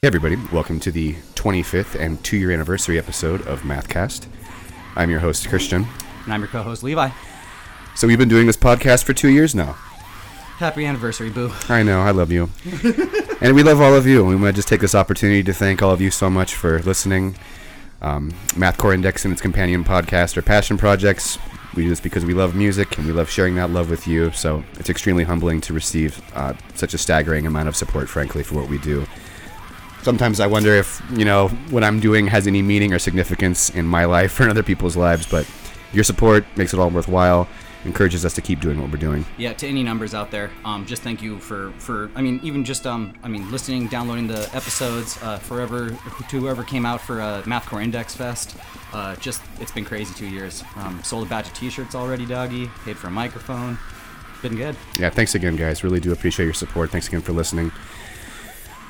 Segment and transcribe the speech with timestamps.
[0.00, 4.28] Hey everybody, welcome to the 25th and two year anniversary episode of Mathcast.
[4.94, 5.88] I'm your host, Christian.
[6.22, 7.10] And I'm your co-host Levi.
[7.96, 9.72] So we've been doing this podcast for two years now.
[9.72, 11.50] Happy anniversary, boo.
[11.68, 12.48] I know, I love you.
[13.40, 14.24] and we love all of you.
[14.24, 16.78] We want to just take this opportunity to thank all of you so much for
[16.82, 17.36] listening.
[18.00, 21.40] Um, Math Core Index and its companion podcast are passion projects.
[21.74, 24.30] We do this because we love music and we love sharing that love with you.
[24.30, 28.54] So it's extremely humbling to receive uh, such a staggering amount of support, frankly, for
[28.54, 29.04] what we do.
[30.02, 33.84] Sometimes I wonder if, you know, what I'm doing has any meaning or significance in
[33.86, 35.46] my life or in other people's lives, but
[35.92, 37.48] your support makes it all worthwhile,
[37.84, 39.24] encourages us to keep doing what we're doing.
[39.36, 42.64] Yeah, to any numbers out there, um, just thank you for, for I mean, even
[42.64, 47.20] just um, I mean, listening, downloading the episodes, uh, forever to whoever came out for
[47.20, 48.56] uh, Math Core Index Fest.
[48.92, 50.64] Uh, just it's been crazy two years.
[50.76, 52.70] Um, sold a batch of T-shirts already, doggy.
[52.84, 53.78] Paid for a microphone.
[54.42, 54.76] Been good.
[54.98, 55.82] Yeah, thanks again, guys.
[55.82, 56.90] Really do appreciate your support.
[56.90, 57.72] Thanks again for listening.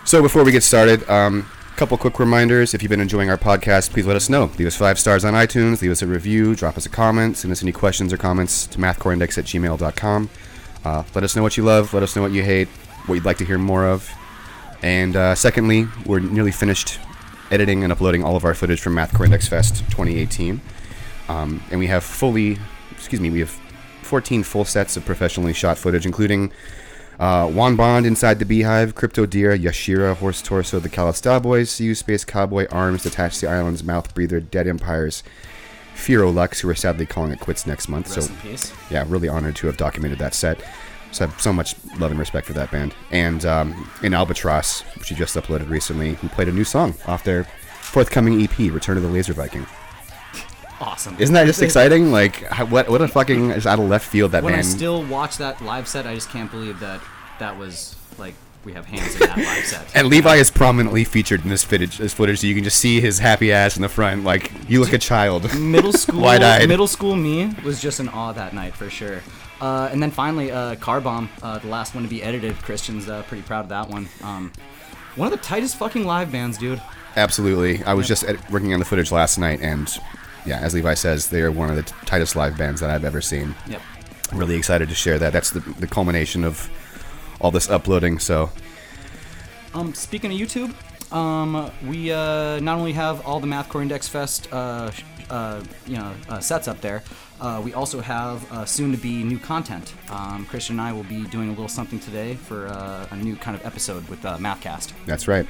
[0.09, 2.73] So before we get started, a um, couple quick reminders.
[2.73, 4.51] If you've been enjoying our podcast, please let us know.
[4.57, 7.53] Leave us five stars on iTunes, leave us a review, drop us a comment, send
[7.53, 10.31] us any questions or comments to mathcoreindex at gmail.com.
[10.83, 12.69] Uh, let us know what you love, let us know what you hate,
[13.05, 14.11] what you'd like to hear more of.
[14.81, 16.99] And uh, secondly, we're nearly finished
[17.51, 20.59] editing and uploading all of our footage from Math Core Index Fest 2018.
[21.29, 22.57] Um, and we have fully,
[22.93, 23.51] excuse me, we have
[24.05, 26.51] 14 full sets of professionally shot footage, including
[27.19, 31.95] uh, Juan Bond inside the Beehive, Crypto Deer, Yashira, Horse Torso, the Callous Daoboys, CU
[31.95, 35.25] Space Cowboy, Arms, Detached the Islands, Mouth Breather, Dead Empires,
[35.95, 38.15] Fero Lux, who are sadly calling it quits next month.
[38.15, 38.31] Rest
[38.69, 40.61] so, yeah, really honored to have documented that set.
[41.11, 42.95] So I have so much love and respect for that band.
[43.11, 47.25] And um, An Albatross, which you just uploaded recently, who played a new song off
[47.25, 47.45] their
[47.81, 49.67] forthcoming EP, Return of the Laser Viking.
[50.81, 51.17] Awesome.
[51.19, 52.13] Isn't that just exciting?
[52.13, 55.39] Like, what what a fucking just out of left field that when I still watch
[55.39, 57.01] that live set, I just can't believe that
[57.39, 58.35] that was like
[58.65, 59.97] we have hands in that live set.
[59.97, 63.01] and Levi is prominently featured in this footage, this footage, so you can just see
[63.01, 64.25] his happy ass in the front.
[64.25, 65.53] Like, you look a child.
[65.59, 66.69] middle school Wide-eyed.
[66.69, 69.21] middle school me was just in awe that night for sure
[69.61, 73.09] uh, and then finally uh, car bomb uh, the last one to be edited christian's
[73.09, 74.53] uh, pretty proud of that one um,
[75.17, 76.81] one of the tightest fucking live bands dude
[77.17, 77.83] Absolutely.
[77.85, 79.89] I was just ed- working on the footage last night, and
[80.47, 83.05] yeah, as Levi says, they are one of the t- tightest live bands that I've
[83.05, 83.57] ever seen.
[83.67, 83.81] yep
[84.31, 85.33] I'm really excited to share that.
[85.33, 86.71] That's the, the culmination of
[87.41, 88.19] all this uploading.
[88.19, 88.51] So,
[89.75, 90.75] um, speaking of youtube
[91.13, 94.91] um, we uh, not only have all the MathCore index fest uh,
[95.31, 97.03] uh, you know uh, sets up there
[97.41, 101.05] uh, we also have uh, soon to be new content um, christian and i will
[101.05, 104.37] be doing a little something today for uh, a new kind of episode with uh,
[104.39, 105.47] mathcast that's right.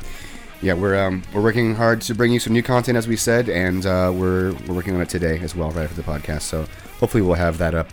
[0.60, 3.48] Yeah, we're um, we're working hard to bring you some new content, as we said,
[3.48, 6.43] and uh, we're we're working on it today as well, right after the podcast.
[6.43, 6.66] So
[6.98, 7.93] hopefully we'll have that up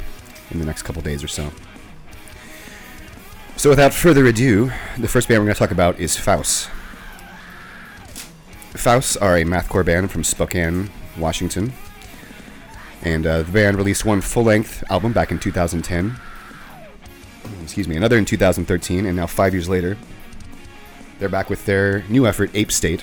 [0.50, 1.52] in the next couple days or so.
[3.58, 6.70] So without further ado, the first band we're going to talk about is Faust.
[8.74, 11.74] Faust are a mathcore band from Spokane, Washington,
[13.02, 16.18] and uh, the band released one full-length album back in 2010.
[17.64, 19.98] Excuse me, another in 2013, and now five years later,
[21.20, 23.02] they're back with their new effort, Ape State,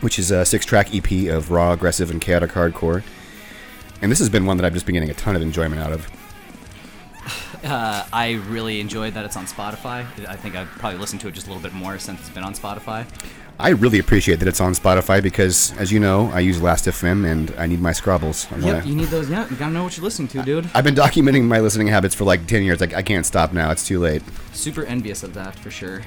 [0.00, 3.02] which is a six-track EP of raw, aggressive, and chaotic hardcore.
[4.00, 5.92] And this has been one that I've just been getting a ton of enjoyment out
[5.92, 6.08] of.
[7.64, 10.06] Uh, I really enjoyed that it's on Spotify.
[10.28, 12.44] I think I've probably listened to it just a little bit more since it's been
[12.44, 13.04] on Spotify.
[13.58, 17.52] I really appreciate that it's on Spotify because, as you know, I use Last.fm and
[17.58, 18.50] I need my scrobbles.
[18.52, 19.28] I Yep, you need those.
[19.28, 20.70] Yeah, you gotta know what you're listening to, dude.
[20.72, 22.80] I've been documenting my listening habits for like 10 years.
[22.80, 23.72] Like, I can't stop now.
[23.72, 24.22] It's too late.
[24.52, 26.02] Super envious of that for sure.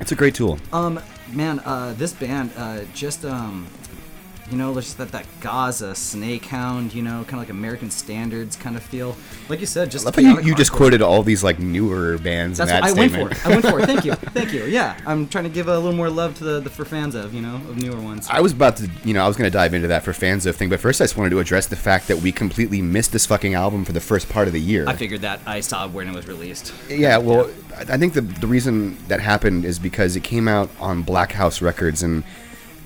[0.00, 0.58] It's a great tool.
[0.72, 1.00] Um,
[1.32, 3.68] man, uh, this band, uh, just um,
[4.50, 8.56] you know, just that that Gaza Snake Hound, you know, kind of like American Standards
[8.56, 9.16] kind of feel.
[9.48, 12.18] Like you said, just I love how you, you just quoted all these like newer
[12.18, 13.30] bands That's in what that I went for.
[13.30, 13.46] It.
[13.46, 13.80] I went for.
[13.80, 13.86] it.
[13.86, 14.64] Thank you, thank you.
[14.64, 17.34] Yeah, I'm trying to give a little more love to the, the for fans of,
[17.34, 18.26] you know, of newer ones.
[18.30, 20.46] I was about to, you know, I was going to dive into that for fans
[20.46, 23.12] of thing, but first I just wanted to address the fact that we completely missed
[23.12, 24.88] this fucking album for the first part of the year.
[24.88, 26.72] I figured that I saw when it was released.
[26.88, 30.70] Yeah, well, I I think the the reason that happened is because it came out
[30.78, 32.22] on Black House Records, and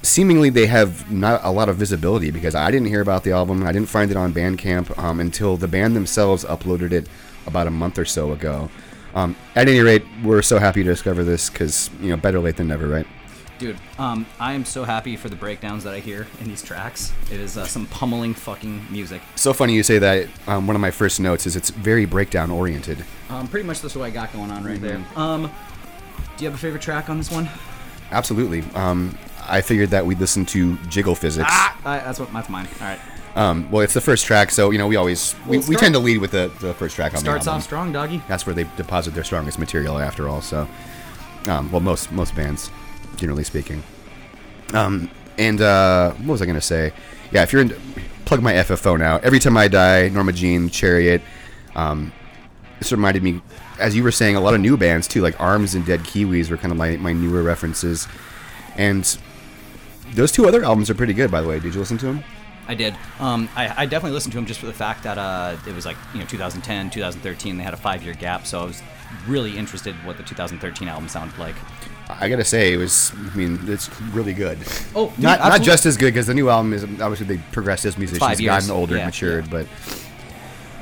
[0.03, 3.65] seemingly they have not a lot of visibility because I didn't hear about the album.
[3.65, 7.09] I didn't find it on Bandcamp um, until the band themselves uploaded it
[7.47, 8.71] about a month or so ago.
[9.15, 12.57] Um, at any rate, we're so happy to discover this because you know, better late
[12.57, 13.07] than never, right?
[13.59, 17.13] Dude, um, I am so happy for the breakdowns that I hear in these tracks.
[17.31, 19.23] It is uh, some pummeling fucking music.
[19.37, 20.29] So funny you say that.
[20.49, 23.05] Um, one of my first notes is it's very breakdown oriented.
[23.29, 25.05] Um, pretty much that's what I got going on right there.
[25.15, 25.43] Um,
[26.37, 27.49] do you have a favorite track on this one?
[28.11, 28.65] Absolutely.
[28.75, 29.17] Um,
[29.49, 31.49] I figured that we'd listen to Jiggle Physics.
[31.51, 32.69] Ah, I, that's what that's mine.
[32.81, 33.01] All right.
[33.35, 36.01] Um, well, it's the first track, so you know we always we, we tend to
[36.01, 37.59] lead with the, the first track on Starts the album.
[37.61, 38.23] off strong, doggy.
[38.29, 40.43] That's where they deposit their strongest material, after all.
[40.43, 40.69] So,
[41.47, 42.71] um, well, most most bands,
[43.17, 43.83] generally speaking.
[44.75, 46.93] Um, and uh, what was I gonna say?
[47.31, 47.75] Yeah, if you're in,
[48.27, 49.17] plug my FFO now.
[49.19, 51.23] Every time I die, Norma Jean, Chariot.
[51.75, 52.13] Um,
[52.79, 53.41] this reminded me,
[53.79, 56.51] as you were saying, a lot of new bands too, like Arms and Dead Kiwis
[56.51, 58.09] were kind of my, my newer references.
[58.77, 59.05] And
[60.15, 61.59] those two other albums are pretty good, by the way.
[61.61, 62.25] Did you listen to them?
[62.69, 62.95] I did.
[63.19, 65.85] Um, I, I definitely listened to them just for the fact that uh, it was
[65.85, 67.57] like you know 2010, 2013.
[67.57, 68.83] They had a five-year gap, so I was
[69.27, 71.57] really interested in what the 2013 album sounded like.
[72.09, 73.13] I gotta say, it was.
[73.15, 74.59] I mean, it's really good.
[74.95, 77.97] Oh, not not just as good because the new album is obviously they progressed as
[77.99, 79.51] musicians, gotten older, yeah, and matured.
[79.51, 79.67] But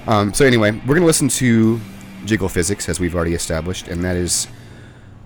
[0.06, 1.80] um, so anyway, we're gonna listen to
[2.24, 4.48] Jiggle Physics as we've already established, and that is.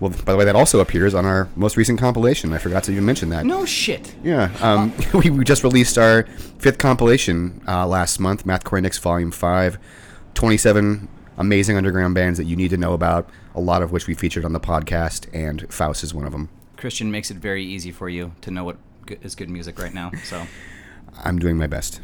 [0.04, 2.52] Well, by the way, that also appears on our most recent compilation.
[2.52, 3.46] I forgot to even mention that.
[3.46, 4.14] No shit.
[4.22, 6.24] Yeah, um, we, we just released our
[6.58, 9.78] fifth compilation uh, last month, Mathcore Index Volume 5.
[10.34, 11.08] 27
[11.38, 14.44] amazing underground bands that you need to know about, a lot of which we featured
[14.44, 16.50] on the podcast, and Faust is one of them.
[16.76, 18.76] Christian makes it very easy for you to know what
[19.22, 20.10] is good, good music right now.
[20.22, 20.46] So
[21.24, 22.02] I'm doing my best.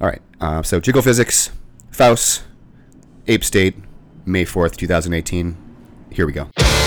[0.00, 1.50] All right, uh, so Jiggle Physics,
[1.90, 2.44] Faust,
[3.26, 3.74] Ape State,
[4.24, 5.67] May 4th, 2018.
[6.10, 6.77] Here we go.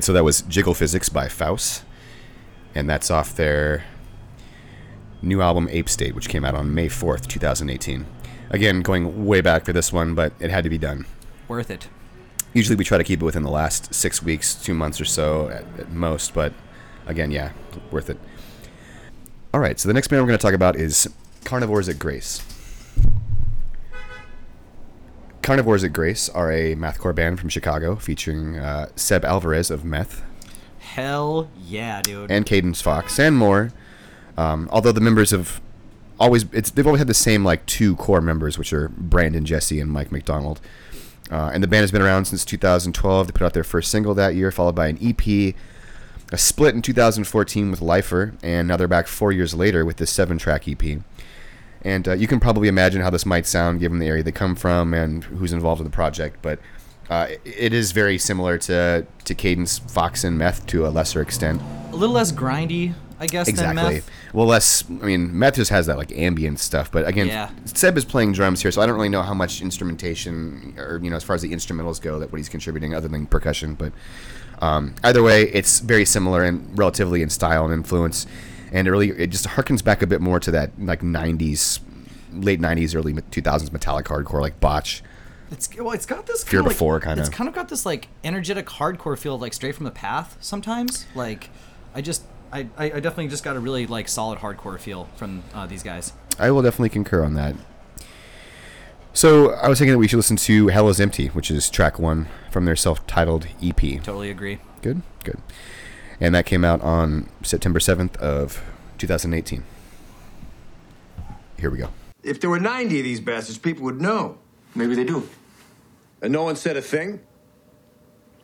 [0.00, 1.82] Right, so that was Jiggle Physics by Faust,
[2.74, 3.84] and that's off their
[5.20, 8.06] new album Ape State, which came out on May 4th, 2018.
[8.48, 11.04] Again, going way back for this one, but it had to be done.
[11.48, 11.88] Worth it.
[12.54, 15.50] Usually we try to keep it within the last six weeks, two months or so
[15.50, 16.54] at, at most, but
[17.06, 17.52] again, yeah,
[17.90, 18.18] worth it.
[19.52, 21.10] All right, so the next band we're going to talk about is
[21.44, 22.42] Carnivores at Grace.
[25.42, 30.22] Carnivores at Grace are a mathcore band from Chicago featuring uh, Seb Alvarez of Meth
[30.78, 32.30] Hell yeah, dude.
[32.30, 33.72] and Cadence Fox and more.
[34.36, 35.60] Um, although the members have
[36.18, 39.80] always it's they've always had the same like two core members, which are Brandon Jesse
[39.80, 40.60] and Mike McDonald.
[41.30, 43.26] Uh, and the band has been around since 2012.
[43.26, 45.54] They put out their first single that year, followed by an EP,
[46.32, 50.10] a split in 2014 with Lifer, and now they're back four years later with this
[50.10, 51.00] seven-track EP.
[51.82, 54.54] And uh, you can probably imagine how this might sound given the area they come
[54.54, 56.58] from and who's involved in the project, but
[57.08, 61.60] uh, it is very similar to to Cadence Fox and Meth to a lesser extent.
[61.92, 63.94] a little less grindy, I guess, than Exactly.
[63.96, 64.10] meth.
[64.32, 64.84] Well, less.
[64.88, 67.50] I mean, Meth just has that like ambient stuff, but again, Yeah.
[67.64, 71.10] Seb is playing drums here, so I don't really know how much instrumentation or you
[71.10, 73.74] know as far as the instrumentals go that what he's contributing other than percussion.
[73.74, 73.92] But
[74.60, 78.26] um, either way, it's very similar and relatively in style and influence,
[78.72, 81.80] and it really it just harkens back a bit more to that like '90s,
[82.32, 85.02] late '90s, early 2000s metallic hardcore like Botch.
[85.50, 87.20] It's well, it's got this Fear Before like, kinda.
[87.20, 90.36] It's kind of got this like energetic hardcore feel, like straight from the path.
[90.40, 91.50] Sometimes, like,
[91.92, 92.22] I just,
[92.52, 96.12] I, I definitely just got a really like solid hardcore feel from uh, these guys.
[96.38, 97.56] I will definitely concur on that.
[99.12, 101.98] So I was thinking that we should listen to "Hell Is Empty," which is track
[101.98, 103.76] one from their self-titled EP.
[103.76, 104.60] Totally agree.
[104.82, 105.38] Good, good.
[106.20, 108.62] And that came out on September 7th of
[108.98, 109.64] 2018.
[111.58, 111.88] Here we go.
[112.22, 114.38] If there were 90 of these bastards, people would know.
[114.74, 115.28] Maybe they do.
[116.22, 117.20] And no one said a thing?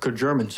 [0.01, 0.55] Good Germans.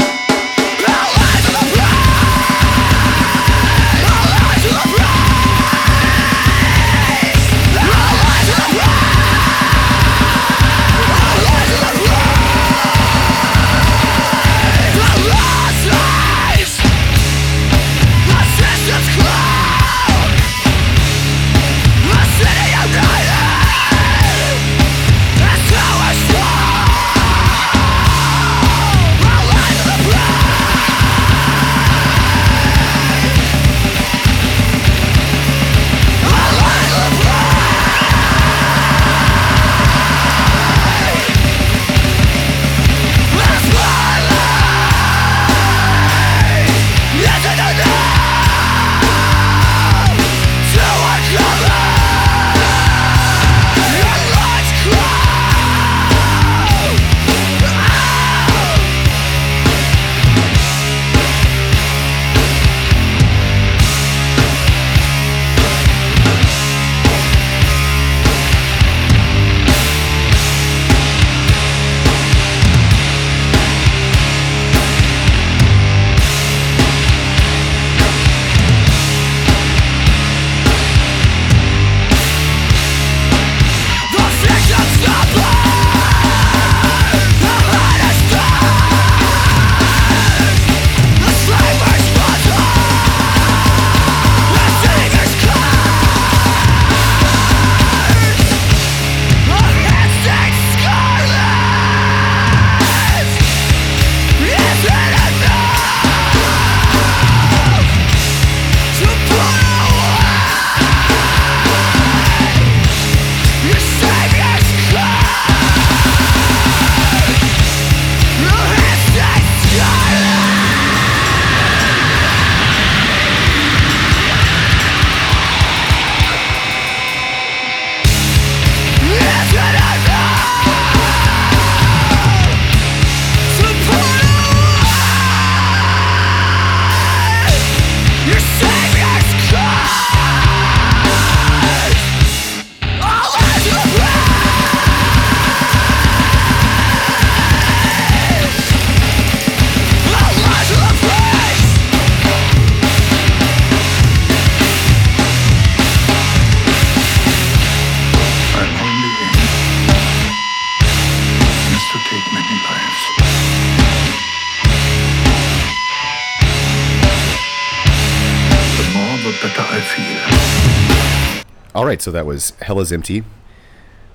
[171.89, 173.25] Right, so that was Hell is Empty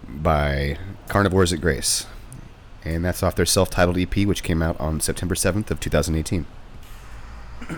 [0.08, 2.06] by Carnivores at Grace.
[2.86, 6.46] And that's off their self-titled EP, which came out on September 7th of 2018.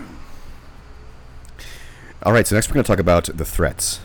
[2.22, 4.00] All right, so next we're going to talk about the Threats.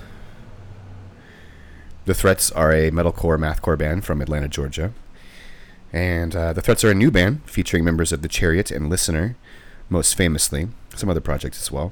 [2.05, 4.93] The Threats are a metalcore mathcore band from Atlanta, Georgia.
[5.91, 9.35] And uh, the Threats are a new band featuring members of The Chariot and Listener,
[9.89, 11.91] most famously, some other projects as well.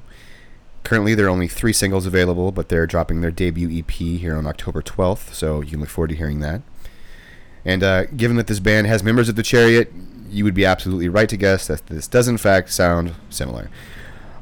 [0.84, 4.46] Currently, there are only three singles available, but they're dropping their debut EP here on
[4.46, 6.62] October 12th, so you can look forward to hearing that.
[7.64, 9.92] And uh, given that this band has members of The Chariot,
[10.30, 13.68] you would be absolutely right to guess that this does, in fact, sound similar.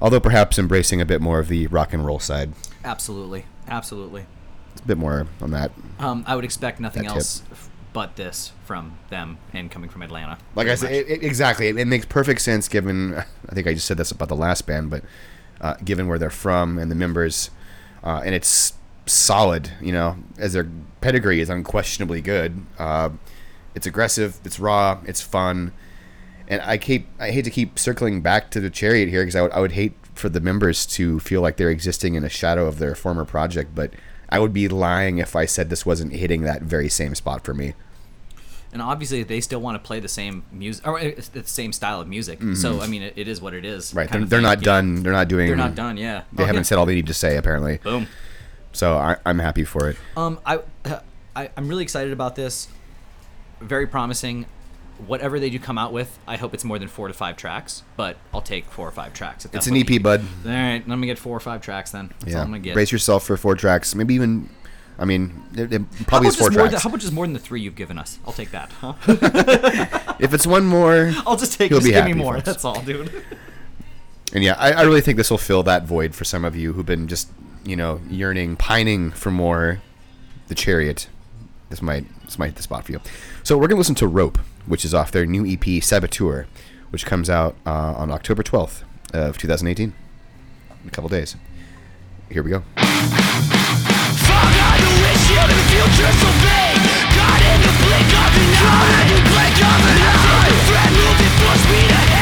[0.00, 2.52] Although perhaps embracing a bit more of the rock and roll side.
[2.84, 4.26] Absolutely, absolutely.
[4.72, 5.72] It's a bit more on that.
[5.98, 7.42] Um, I would expect nothing else
[7.92, 10.38] but this from them and coming from Atlanta.
[10.54, 11.66] Like I said, it, it- exactly.
[11.66, 13.14] It, it makes perfect sense given.
[13.48, 15.02] I think I just said this about the last band, but
[15.60, 17.50] uh, given where they're from and the members,
[18.04, 18.74] uh, and it's
[19.06, 19.70] solid.
[19.80, 20.68] You know, as their
[21.00, 22.64] pedigree is unquestionably good.
[22.78, 23.10] Uh,
[23.74, 24.38] it's aggressive.
[24.44, 25.00] It's raw.
[25.06, 25.72] It's fun.
[26.48, 29.42] And I keep I hate to keep circling back to the chariot here because I
[29.42, 32.66] would I would hate for the members to feel like they're existing in a shadow
[32.66, 33.92] of their former project, but
[34.28, 37.54] I would be lying if I said this wasn't hitting that very same spot for
[37.54, 37.74] me.
[38.72, 42.08] And obviously they still want to play the same music or the same style of
[42.08, 42.38] music.
[42.54, 43.86] So I mean, it, it is what it is.
[43.88, 43.98] Mm-hmm.
[43.98, 44.10] Right?
[44.10, 44.72] They're, they're not you know.
[44.72, 45.02] done.
[45.02, 45.46] They're not doing.
[45.48, 45.96] They're not done.
[45.96, 46.22] Yeah.
[46.32, 46.62] They Oh, haven't yeah.
[46.64, 47.78] said all they need to say apparently.
[47.78, 48.06] Boom.
[48.72, 49.96] So I, I'm happy for it.
[50.16, 50.60] Um, I,
[51.34, 52.68] I, I'm really excited about this.
[53.60, 54.46] Very promising.
[55.06, 57.84] Whatever they do come out with, I hope it's more than four to five tracks.
[57.96, 59.44] But I'll take four or five tracks.
[59.44, 60.24] If It's an EP, bud.
[60.44, 62.08] All right, let me get four or five tracks then.
[62.20, 62.40] That's all Yeah.
[62.40, 62.74] I'm gonna get.
[62.74, 63.94] Brace yourself for four tracks.
[63.94, 64.48] Maybe even.
[64.98, 66.72] I mean, it, it probably is four tracks.
[66.72, 68.18] than, how much is more than the three you've given us?
[68.26, 68.70] I'll take that.
[68.72, 68.94] Huh?
[70.18, 71.70] if it's one more, I'll just take.
[71.70, 72.40] He'll Just be give me more.
[72.40, 73.12] That's all, dude.
[74.32, 76.72] and yeah, I, I really think this will fill that void for some of you
[76.72, 77.30] who've been just,
[77.64, 79.80] you know, yearning, pining for more.
[80.48, 81.08] The Chariot.
[81.70, 83.00] This might this might hit the spot for you.
[83.42, 86.46] So we're gonna listen to Rope, which is off their new EP Saboteur,
[86.90, 88.82] which comes out uh, on October 12th
[89.12, 89.92] of 2018.
[90.82, 91.36] In a couple days.
[92.30, 92.62] Here we go.
[97.16, 100.52] Caught in the blink of an eye In the blink of an eye.
[100.66, 102.17] Threat moving full speed ahead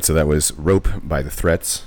[0.00, 1.84] right, so that was Rope by The Threats.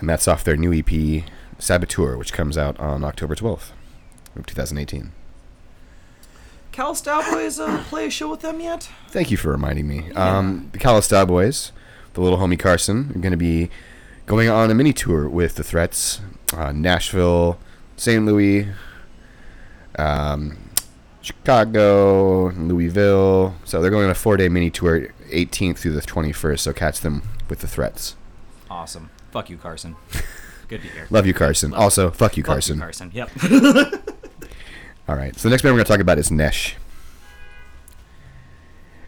[0.00, 1.24] And that's off their new EP,
[1.56, 3.70] Saboteur, which comes out on October 12th
[4.34, 5.12] of 2018.
[6.72, 8.90] Callous Daoboys uh, play a show with them yet?
[9.08, 10.10] Thank you for reminding me.
[10.12, 11.70] Um, the Callous Daoboys,
[12.14, 13.70] the little homie Carson, are going to be
[14.26, 16.20] going on a mini tour with the Threats,
[16.56, 17.58] uh, Nashville,
[17.96, 18.24] St.
[18.26, 18.66] Louis,
[19.96, 20.58] um,
[21.22, 23.54] Chicago, Louisville.
[23.64, 26.60] So they're going on a four-day mini tour, 18th through the 21st.
[26.60, 28.16] So catch them with the Threats.
[28.70, 29.10] Awesome.
[29.30, 29.96] Fuck you, Carson.
[30.68, 31.06] Good to hear.
[31.10, 31.74] Love you, Carson.
[31.74, 32.76] Also, fuck you, Fuck Carson.
[32.76, 33.10] You, Carson.
[33.12, 33.30] Yep.
[35.08, 35.36] All right.
[35.36, 36.76] So the next band we're going to talk about is Nesh.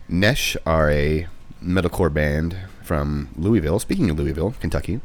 [0.08, 1.28] Nesh are a
[1.62, 3.78] metalcore band from Louisville.
[3.78, 5.00] Speaking of Louisville, Kentucky,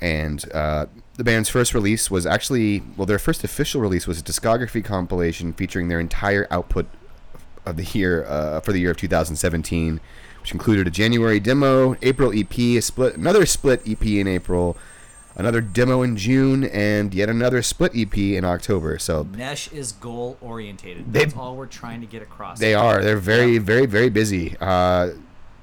[0.00, 4.22] and uh, the band's first release was actually well, their first official release was a
[4.22, 6.86] discography compilation featuring their entire output
[7.66, 10.00] of the year uh, for the year of 2017,
[10.40, 14.76] which included a January demo, April EP, a split, another split EP in April,
[15.36, 18.98] another demo in June, and yet another split EP in October.
[18.98, 21.12] So Nesh is goal orientated.
[21.12, 22.58] That's all we're trying to get across.
[22.58, 23.02] They are.
[23.02, 24.56] They're very, very, very busy.
[24.60, 25.10] Uh,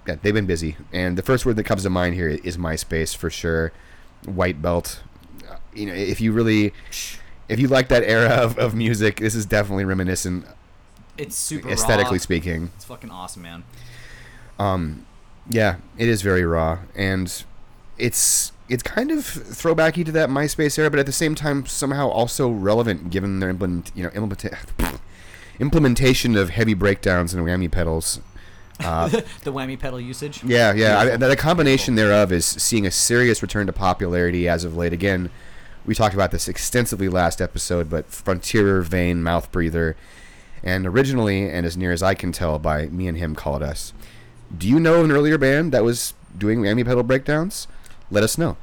[0.08, 0.78] yeah, they've been busy.
[0.94, 3.74] And the first word that comes to mind here is MySpace for sure.
[4.26, 5.02] White belt.
[5.50, 6.74] Uh, You know, if you really,
[7.50, 10.46] if you like that era of, of music, this is definitely reminiscent,
[11.18, 12.22] It's super aesthetically raw.
[12.22, 12.72] speaking.
[12.76, 13.64] It's fucking awesome, man.
[14.60, 15.06] Um,
[15.50, 17.44] Yeah, it is very raw, and
[17.98, 22.10] it's it's kind of throwbacky to that MySpace era, but at the same time somehow
[22.10, 25.00] also relevant given their implement, you know, implementa-
[25.60, 28.20] implementation of heavy breakdowns and whammy pedals.
[28.80, 30.44] the whammy pedal usage.
[30.44, 31.00] Yeah, yeah.
[31.00, 34.94] I, the combination thereof is seeing a serious return to popularity as of late.
[34.94, 35.32] Again,
[35.86, 39.96] we talked about this extensively last episode, but Frontier Vein Mouth Breather,
[40.64, 43.94] and originally, and as near as I can tell by me and him called us.
[44.56, 47.68] Do you know of an earlier band that was doing whammy pedal breakdowns?
[48.10, 48.58] Let us know,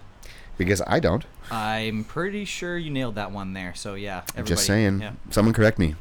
[0.57, 1.25] because I don't.
[1.51, 3.75] I'm pretty sure you nailed that one there.
[3.75, 5.01] So yeah, I'm just saying.
[5.01, 5.13] Yeah.
[5.31, 5.95] Someone correct me.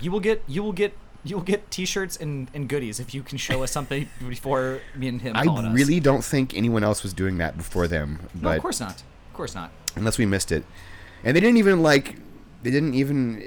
[0.00, 3.22] You will get you will get you will get T-shirts and, and goodies if you
[3.22, 5.36] can show us something before me and him.
[5.36, 5.74] I us.
[5.74, 8.20] really don't think anyone else was doing that before them.
[8.34, 9.02] no, but of course not.
[9.02, 9.70] Of course not.
[9.96, 10.64] unless we missed it.
[11.24, 12.16] And they didn't even like
[12.62, 13.42] they didn't even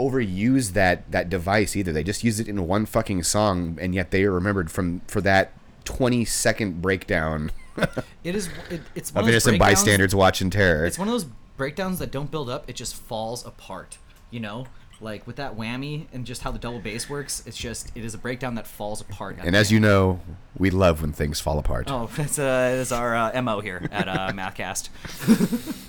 [0.00, 1.92] overuse that that device either.
[1.92, 5.20] They just used it in one fucking song, and yet they are remembered from for
[5.20, 5.52] that
[5.84, 7.50] twenty second breakdown
[8.24, 8.48] It is.
[8.70, 10.84] It, it's one of innocent bystanders watching terror.
[10.84, 12.68] It's one of those breakdowns that don't build up.
[12.68, 13.98] It just falls apart.
[14.30, 14.66] You know,
[15.00, 17.42] like with that whammy and just how the double bass works.
[17.46, 19.38] It's just it is a breakdown that falls apart.
[19.40, 19.72] And as end.
[19.72, 20.20] you know,
[20.56, 21.90] we love when things fall apart.
[21.90, 24.90] Oh, that's, uh, that's our uh, mo here at uh, Mathcast.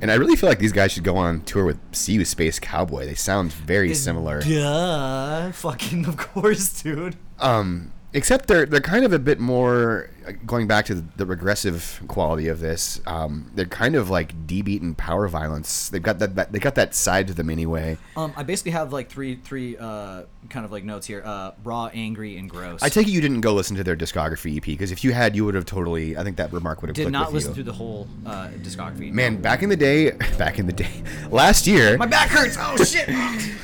[0.00, 2.58] And I really feel like these guys should go on tour with See You Space
[2.58, 3.06] Cowboy.
[3.06, 4.42] They sound very similar.
[4.42, 7.16] Yeah, fucking of course, dude.
[7.38, 10.08] Um, except they're they're kind of a bit more
[10.46, 13.00] going back to the, the regressive quality of this.
[13.06, 15.90] Um, they're kind of like D beat and power violence.
[15.90, 17.98] They've got that, that they got that side to them anyway.
[18.16, 21.22] Um, I basically have like three three uh kind of like notes here.
[21.24, 22.82] Uh, raw, angry, and gross.
[22.82, 25.36] I take it you didn't go listen to their discography EP because if you had,
[25.36, 26.16] you would have totally.
[26.16, 27.54] I think that remark would have did not listen you.
[27.56, 29.12] through the whole uh, discography.
[29.12, 32.56] Man, back in the day, back in the day, last year, my back hurts.
[32.58, 33.08] Oh shit.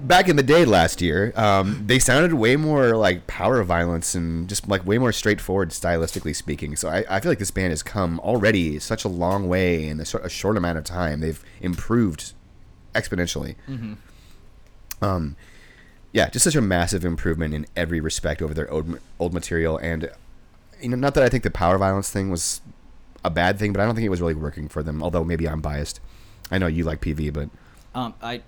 [0.00, 4.48] back in the day last year, um, they sounded way more like power violence and
[4.48, 6.76] just like way more straightforward stylistically speaking.
[6.76, 9.98] So I, I feel like this band has come already such a long way in
[10.00, 11.20] a, short- a short amount of time.
[11.20, 12.32] They've improved
[12.94, 13.56] exponentially.
[15.00, 15.36] Um,
[16.12, 19.76] yeah, just such a massive improvement in every respect over their old, old material.
[19.78, 20.10] And
[20.80, 22.60] you know, not that I think the power violence thing was
[23.24, 25.02] a bad thing, but I don't think it was really working for them.
[25.02, 26.00] Although maybe I'm biased.
[26.50, 27.50] I know you like PV, but
[27.94, 28.42] Um, I,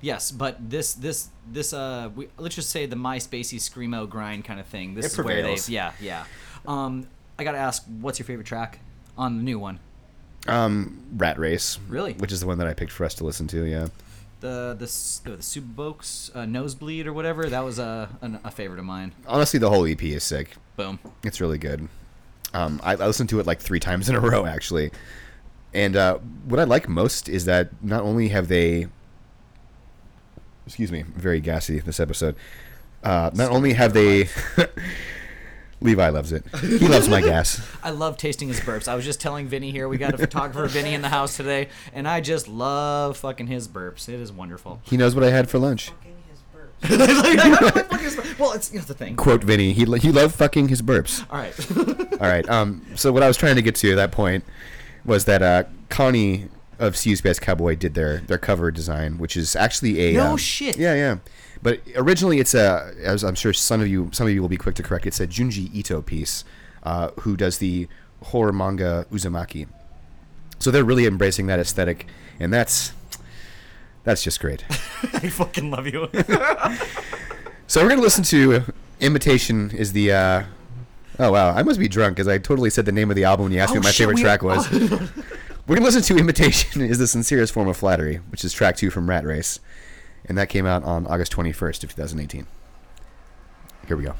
[0.00, 4.60] yes, but this this this uh, we, let's just say the MySpacey screamo grind kind
[4.60, 4.94] of thing.
[4.94, 6.24] This It is where they, yeah, yeah.
[6.66, 7.06] Um,
[7.38, 8.80] I gotta ask, what's your favorite track
[9.16, 9.78] on the new one?
[10.46, 12.14] Um, Rat Race, Really?
[12.14, 13.64] which is the one that I picked for us to listen to.
[13.64, 13.88] Yeah.
[14.40, 14.86] The the
[15.24, 17.48] the, the Subbox uh, nosebleed or whatever.
[17.48, 19.12] That was a an, a favorite of mine.
[19.26, 20.52] honestly, the whole EP is sick.
[20.76, 20.98] Boom.
[21.24, 21.88] It's really good.
[22.54, 24.90] Um, I, I listened to it like three times in a row, actually.
[25.74, 28.86] And uh, what I like most is that not only have they,
[30.68, 32.36] excuse me, very gassy this episode.
[33.02, 34.28] Uh, not only have they,
[35.80, 36.44] Levi loves it.
[36.60, 37.66] He loves my gas.
[37.82, 38.86] I love tasting his burps.
[38.86, 41.68] I was just telling Vinny here, we got a photographer Vinny in the house today,
[41.94, 44.10] and I just love fucking his burps.
[44.10, 44.82] It is wonderful.
[44.84, 45.90] He knows what I had for lunch.
[46.90, 49.16] well, it's, it's the thing.
[49.16, 49.72] Quote Vinny.
[49.72, 51.24] He lo- he loved fucking his burps.
[51.28, 52.20] All right.
[52.20, 52.48] All right.
[52.48, 52.86] Um.
[52.94, 54.44] So what I was trying to get to at that point
[55.04, 56.48] was that uh, Connie
[56.78, 60.36] of You Space Cowboy did their their cover design, which is actually a No um,
[60.36, 60.76] shit.
[60.76, 61.16] Yeah, yeah.
[61.62, 64.56] But originally, it's a as I'm sure some of you some of you will be
[64.56, 65.06] quick to correct.
[65.06, 66.44] It's a Junji Ito piece,
[66.84, 67.88] uh, who does the
[68.22, 69.66] horror manga Uzumaki.
[70.60, 72.06] So they're really embracing that aesthetic,
[72.40, 72.92] and that's
[74.04, 74.64] That's just great.
[74.70, 76.08] I fucking love you.
[77.70, 78.62] So we're gonna listen to
[79.00, 80.10] "Imitation" is the.
[80.12, 80.42] Uh,
[81.18, 83.44] oh wow, I must be drunk because I totally said the name of the album
[83.44, 84.66] when you asked me Oh, what my shit, favorite we- track was.
[85.68, 88.90] we're gonna listen to "Imitation" is the sincerest form of flattery, which is track two
[88.90, 89.60] from Rat Race,
[90.24, 92.46] and that came out on August 21st of 2018.
[93.86, 94.14] Here we go.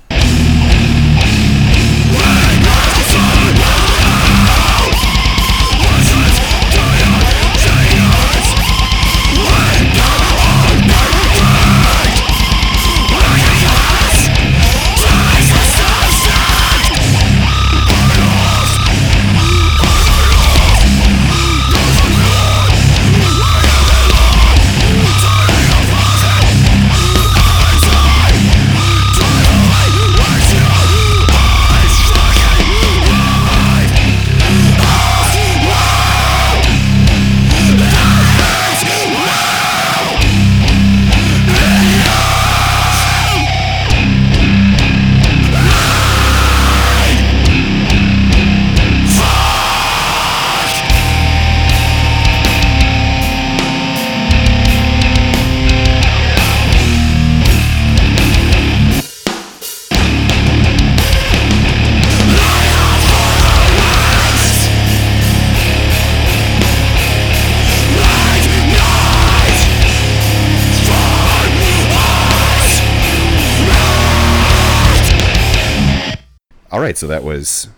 [76.89, 77.69] Right, so that was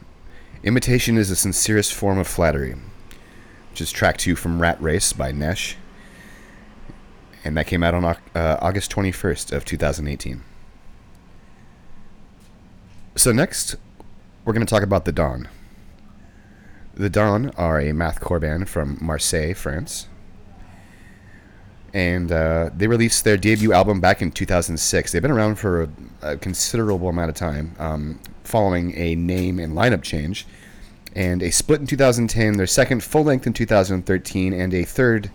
[0.62, 2.76] "Imitation is the sincerest form of flattery,"
[3.70, 5.76] which is track two from Rat Race by Nesh,
[7.42, 10.44] and that came out on uh, August 21st of 2018.
[13.16, 13.74] So next,
[14.44, 15.48] we're going to talk about the Dawn.
[16.94, 20.06] The Dawn are a mathcore band from Marseille, France.
[21.92, 25.12] And uh, they released their debut album back in 2006.
[25.12, 25.88] They've been around for a,
[26.22, 30.46] a considerable amount of time, um, following a name and lineup change,
[31.16, 35.30] and a split in 2010, their second full length in 2013, and a third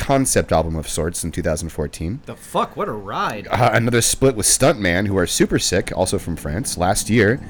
[0.00, 2.74] concept album of sorts in 2014 the fuck?
[2.74, 3.46] What a ride.
[3.48, 7.40] uh, another split with Stuntman, who are super sick, also from France, last year.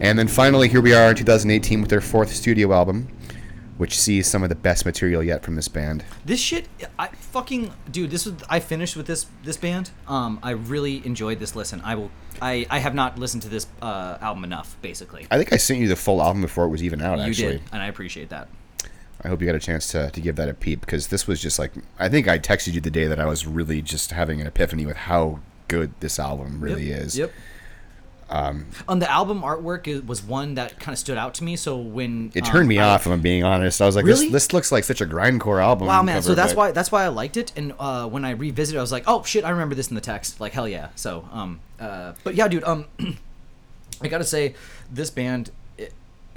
[0.00, 3.08] And then finally, here we are in 2018 with their fourth studio album,
[3.78, 6.04] which sees some of the best material yet from this band.
[6.24, 6.66] This shit,
[6.98, 8.10] I fucking dude.
[8.10, 9.90] This was I finished with this this band.
[10.06, 11.80] Um, I really enjoyed this listen.
[11.82, 12.10] I will.
[12.42, 14.76] I I have not listened to this uh, album enough.
[14.82, 17.24] Basically, I think I sent you the full album before it was even out, you
[17.24, 17.52] actually.
[17.58, 18.48] did, and I appreciate that.
[19.22, 21.42] I hope you got a chance to, to give that a peep because this was
[21.42, 24.40] just like, I think I texted you the day that I was really just having
[24.40, 27.18] an epiphany with how good this album really Yep, is.
[27.18, 27.32] Yep.
[28.30, 31.56] Um, on the album artwork it was one that kind of stood out to me.
[31.56, 33.80] So when It um, turned me I- off, if I'm being honest.
[33.80, 34.26] I was like, Really?
[34.26, 35.86] this, this looks like such a grindcore album.
[35.86, 36.22] Wow, man!
[36.22, 37.52] so that's but- why that's why I liked it.
[37.56, 40.00] And uh, when I revisited, I was like, oh shit, I remember this in the
[40.00, 40.40] text.
[40.40, 40.88] Like hell yeah.
[40.94, 42.64] So um, uh, but yeah, dude.
[42.64, 42.84] Um,
[44.00, 44.54] I gotta say,
[44.92, 45.50] this band.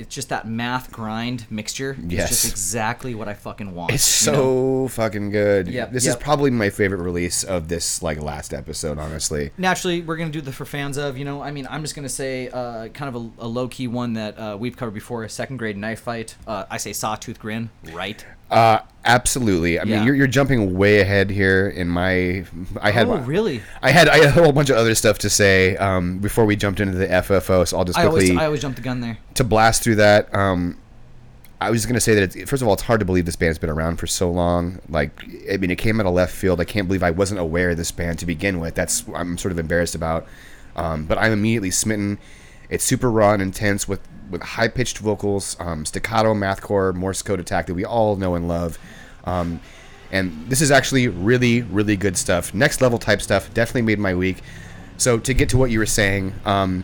[0.02, 1.96] It, it's just that math grind mixture.
[2.04, 2.30] It's Yes.
[2.30, 3.94] just exactly what I fucking want.
[3.94, 4.88] It's so know?
[4.88, 5.68] fucking good.
[5.68, 6.18] Yep, this yep.
[6.18, 9.52] is probably my favorite release of this like last episode, honestly.
[9.58, 12.10] naturally we're gonna do the for fans of you know i mean i'm just gonna
[12.10, 15.58] say uh, kind of a, a low-key one that uh, we've covered before a second
[15.58, 19.80] grade knife fight uh, i say sawtooth grin right Uh, absolutely.
[19.80, 19.98] I Yeah.
[19.98, 22.46] mean, you're, you're jumping way ahead here in my.
[22.82, 23.62] I had Oh, really?
[23.82, 26.56] I had I had a whole bunch of other stuff to say um, before we
[26.56, 27.68] jumped into the FFO.
[27.68, 29.96] So I'll just I always, quickly I always jump the gun there to blast through
[29.96, 30.34] that.
[30.36, 30.78] Um,
[31.62, 33.36] I was going to say that it's, first of all, it's hard to believe this
[33.36, 34.80] band's been around for so long.
[34.90, 35.12] Like,
[35.52, 36.60] I mean, it came out of left field.
[36.60, 38.74] I can't believe I wasn't aware of this band to begin with.
[38.74, 40.26] That's I'm sort of embarrassed about.
[40.76, 42.18] Um, but I'm immediately smitten.
[42.70, 44.00] It's super raw and intense with
[44.32, 48.48] with high pitched vocals, um, staccato, mathcore, Morse code attack that we all know and
[48.48, 48.80] love.
[49.26, 49.60] Um,
[50.12, 52.54] and this is actually really, really good stuff.
[52.54, 53.54] Next level type stuff.
[53.54, 54.42] Definitely made my week.
[54.98, 56.84] So to get to what you were saying, um,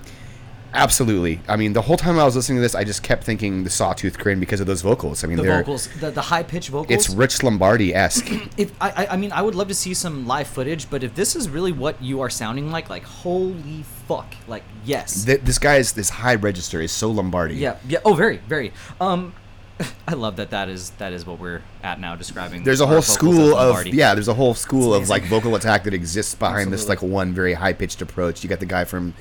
[0.73, 1.41] absolutely.
[1.47, 3.69] I mean, the whole time I was listening to this, I just kept thinking the
[3.69, 5.23] Sawtooth Grin because of those vocals.
[5.23, 8.29] I mean, the they're vocals the, the high-pitched vocals it's Rich Lombardi esque.
[8.57, 11.15] if I, I- I mean i would love to see some live footage but if
[11.15, 15.59] this is really what you are sounding like like holy fuck like yes Th- this
[15.59, 17.55] guy is this high register is so Lombardi.
[17.55, 19.33] yeah yeah oh very very um
[20.07, 23.01] i love that that is that is what we're at now describing There's a whole
[23.01, 24.13] school as of yeah.
[24.15, 27.53] There's a whole school of like vocal attack that exists behind this like one very
[27.53, 28.43] high pitched approach.
[28.43, 29.13] You got the guy from,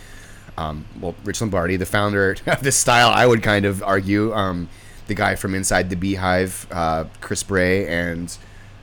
[0.56, 3.10] um, well, Rich Lombardi, the founder of this style.
[3.10, 4.68] I would kind of argue, um,
[5.08, 8.34] the guy from Inside the Beehive, uh, Chris Bray, and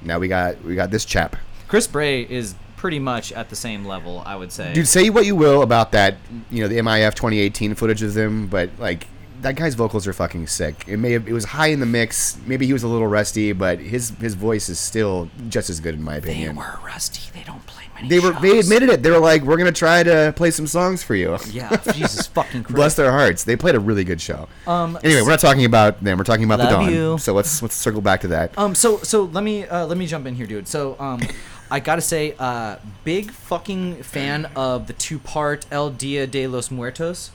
[0.02, 1.36] now we got we got this chap.
[1.68, 4.74] Chris Bray is pretty much at the same level, I would say.
[4.74, 6.18] Dude, say what you will about that,
[6.52, 9.08] you know, the MIF 2018 footage of them, but like
[9.42, 10.84] that guy's vocals are fucking sick.
[10.86, 12.38] It may have, it was high in the mix.
[12.46, 15.96] Maybe he was a little rusty, but his his voice is still just as good
[15.96, 16.38] in my opinion.
[16.40, 16.56] They opinion.
[16.58, 17.22] were rusty.
[17.34, 18.10] They don't play many.
[18.10, 19.02] They were they admitted it.
[19.02, 22.64] They were like, "We're gonna try to play some songs for you." Yeah, Jesus fucking
[22.68, 22.76] Christ.
[22.76, 23.44] Bless their hearts.
[23.46, 24.50] They played a really good show.
[24.68, 26.18] Um, anyway, we're not talking about them.
[26.18, 26.94] We're talking about the Love Dawn.
[26.94, 27.18] you.
[27.18, 28.58] So let's let's circle back to that.
[28.58, 30.68] Um, so so let me uh, let me jump in here, dude.
[30.68, 31.20] So um,
[31.74, 36.70] I gotta say, uh, big fucking fan of the two part El Dia de los
[36.70, 37.32] Muertos.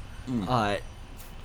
[0.46, 0.76] Uh,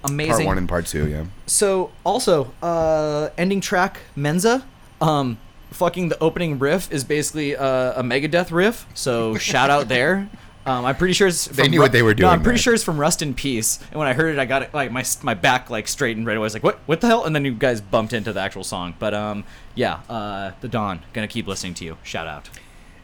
[0.04, 0.34] amazing.
[0.34, 0.38] Mm.
[0.38, 1.08] part one and part two.
[1.08, 1.26] Yeah.
[1.48, 4.62] So also, uh, ending track Menza.
[5.02, 5.40] Um,
[5.72, 8.86] fucking the opening riff is basically uh, a Megadeth riff.
[8.94, 10.30] So shout out there.
[10.68, 12.62] Um, I'm pretty sure it's from knew what they were No, I'm pretty there.
[12.62, 13.80] sure it's from Rust in Peace.
[13.90, 16.38] And when I heard it, I got it like my my back like straightened right
[16.38, 16.44] away.
[16.44, 17.26] I was like, what what the hell?
[17.26, 18.94] And then you guys bumped into the actual song.
[19.00, 21.02] But um, yeah, uh, the Dawn.
[21.12, 21.98] Gonna keep listening to you.
[22.04, 22.50] Shout out.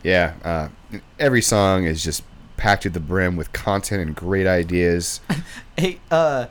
[0.03, 0.33] Yeah.
[0.43, 2.23] Uh, every song is just
[2.57, 5.21] packed to the brim with content and great ideas.
[5.77, 6.47] Hey, uh,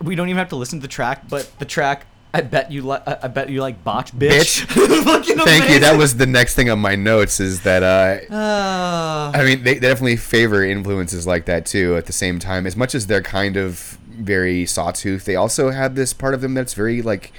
[0.00, 2.06] we don't even have to listen to the track, but the track.
[2.32, 3.02] I bet you like.
[3.06, 4.60] I bet you like botch, bitch.
[5.04, 5.80] Fucking Thank you.
[5.80, 7.40] That was the next thing on my notes.
[7.40, 11.96] Is that uh, Uh, I mean, they, definitely favor influences like that too.
[11.96, 15.96] At the same time, as much as they're kind of very sawtooth, they also have
[15.96, 17.32] this part of them that's very like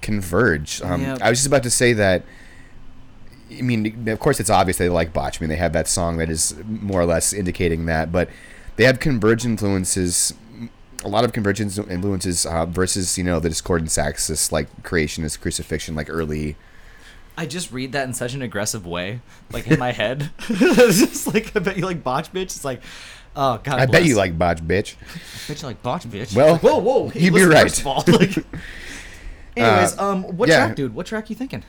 [0.00, 0.80] converge.
[0.80, 1.04] Um.
[1.20, 2.24] I was just about to say that.
[3.58, 5.40] I mean, of course, it's obvious they like botch.
[5.40, 8.28] I mean, they have that song that is more or less indicating that, but
[8.76, 10.34] they have convergent influences.
[11.04, 15.36] A lot of convergent influences uh, versus you know the Discordant Axis like Creation Is
[15.36, 16.56] Crucifixion like early
[17.36, 20.30] I just read that in such an aggressive way, like in my head.
[20.48, 22.42] it's just like I bet you like botch, bitch.
[22.42, 22.82] It's like,
[23.34, 23.80] oh god.
[23.80, 24.96] I bet you like botch, bitch.
[25.00, 26.36] I bet you like botch, bitch.
[26.36, 27.08] Well, Like, whoa, whoa.
[27.08, 27.62] Hey, you'd be right.
[27.62, 28.36] First of all, like,
[29.56, 30.66] anyways, um, what yeah.
[30.66, 30.94] track, dude?
[30.94, 31.64] What track you thinking?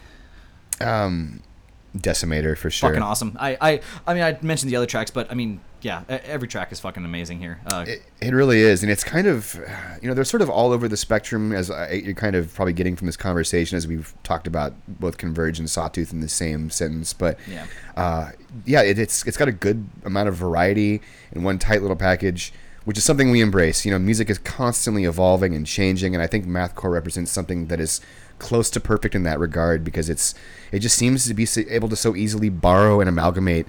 [1.97, 2.89] Decimator for sure.
[2.89, 3.37] Fucking awesome.
[3.39, 6.71] I, I, I mean, I mentioned the other tracks, but I mean, yeah, every track
[6.71, 7.59] is fucking amazing here.
[7.71, 9.53] Uh, It, it really is, and it's kind of,
[10.01, 12.73] you know, they're sort of all over the spectrum, as I, you're kind of probably
[12.73, 16.69] getting from this conversation, as we've talked about both Converge and Sawtooth in the same
[16.69, 17.13] sentence.
[17.13, 17.65] But Yeah.
[17.95, 18.31] uh,
[18.65, 22.53] yeah, it, it's it's got a good amount of variety in one tight little package,
[22.85, 23.85] which is something we embrace.
[23.85, 27.79] You know, music is constantly evolving and changing, and I think mathcore represents something that
[27.79, 28.01] is
[28.39, 30.33] close to perfect in that regard because it's
[30.71, 33.67] it just seems to be able to so easily borrow and amalgamate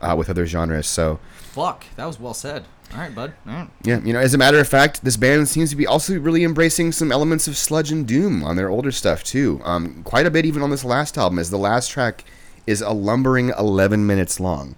[0.00, 0.86] uh, with other genres.
[0.86, 1.18] So.
[1.34, 2.64] fuck, that was well said.
[2.92, 3.32] All right, bud.
[3.46, 3.68] All right.
[3.82, 6.44] Yeah, you know, as a matter of fact, this band seems to be also really
[6.44, 9.60] embracing some elements of sludge and doom on their older stuff too.
[9.64, 12.24] Um, quite a bit even on this last album, as the last track
[12.66, 14.76] is a lumbering 11 minutes long.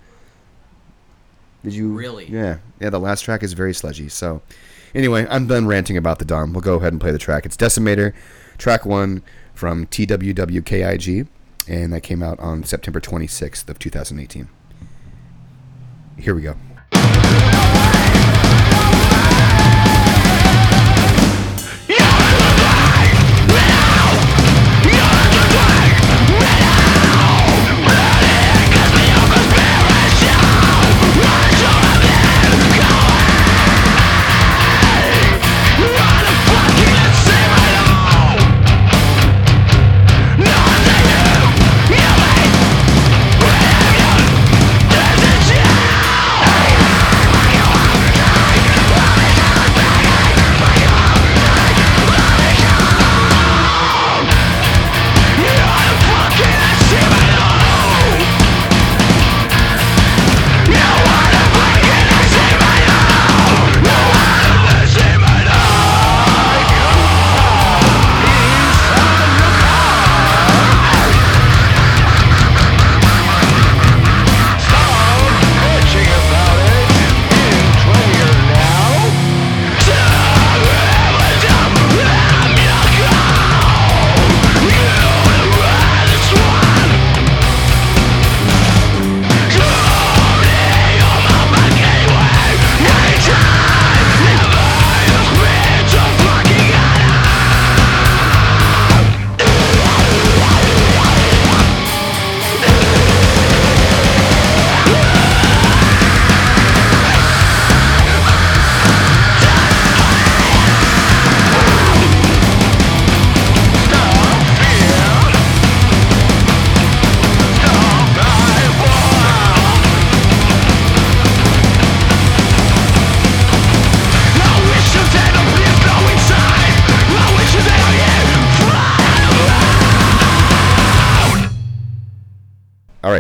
[1.65, 2.27] Did you Really?
[2.27, 2.91] Yeah, yeah.
[2.91, 4.09] The last track is very sludgy.
[4.09, 4.41] So,
[4.95, 6.53] anyway, I'm done ranting about the Dawn.
[6.53, 7.47] We'll go ahead and play the track.
[7.47, 8.15] It's Decimator,
[8.59, 9.23] track one
[9.55, 11.27] from TWWKIG,
[11.67, 14.49] and that came out on September 26th of 2018.
[16.19, 16.57] Here we go.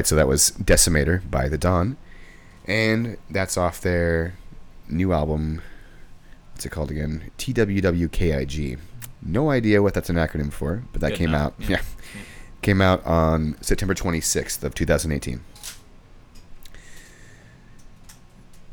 [0.09, 1.97] So that was Decimator by The Dawn,
[2.67, 4.35] and that's off their
[4.89, 5.61] new album,
[6.53, 7.31] what's it called again?
[7.37, 8.79] TWWKIG.
[9.21, 11.69] No idea what that's an acronym for, but that Good came enough, out.
[11.69, 11.69] yeah.
[11.69, 11.83] Yeah.
[12.63, 15.41] Came out on September 26th of 2018.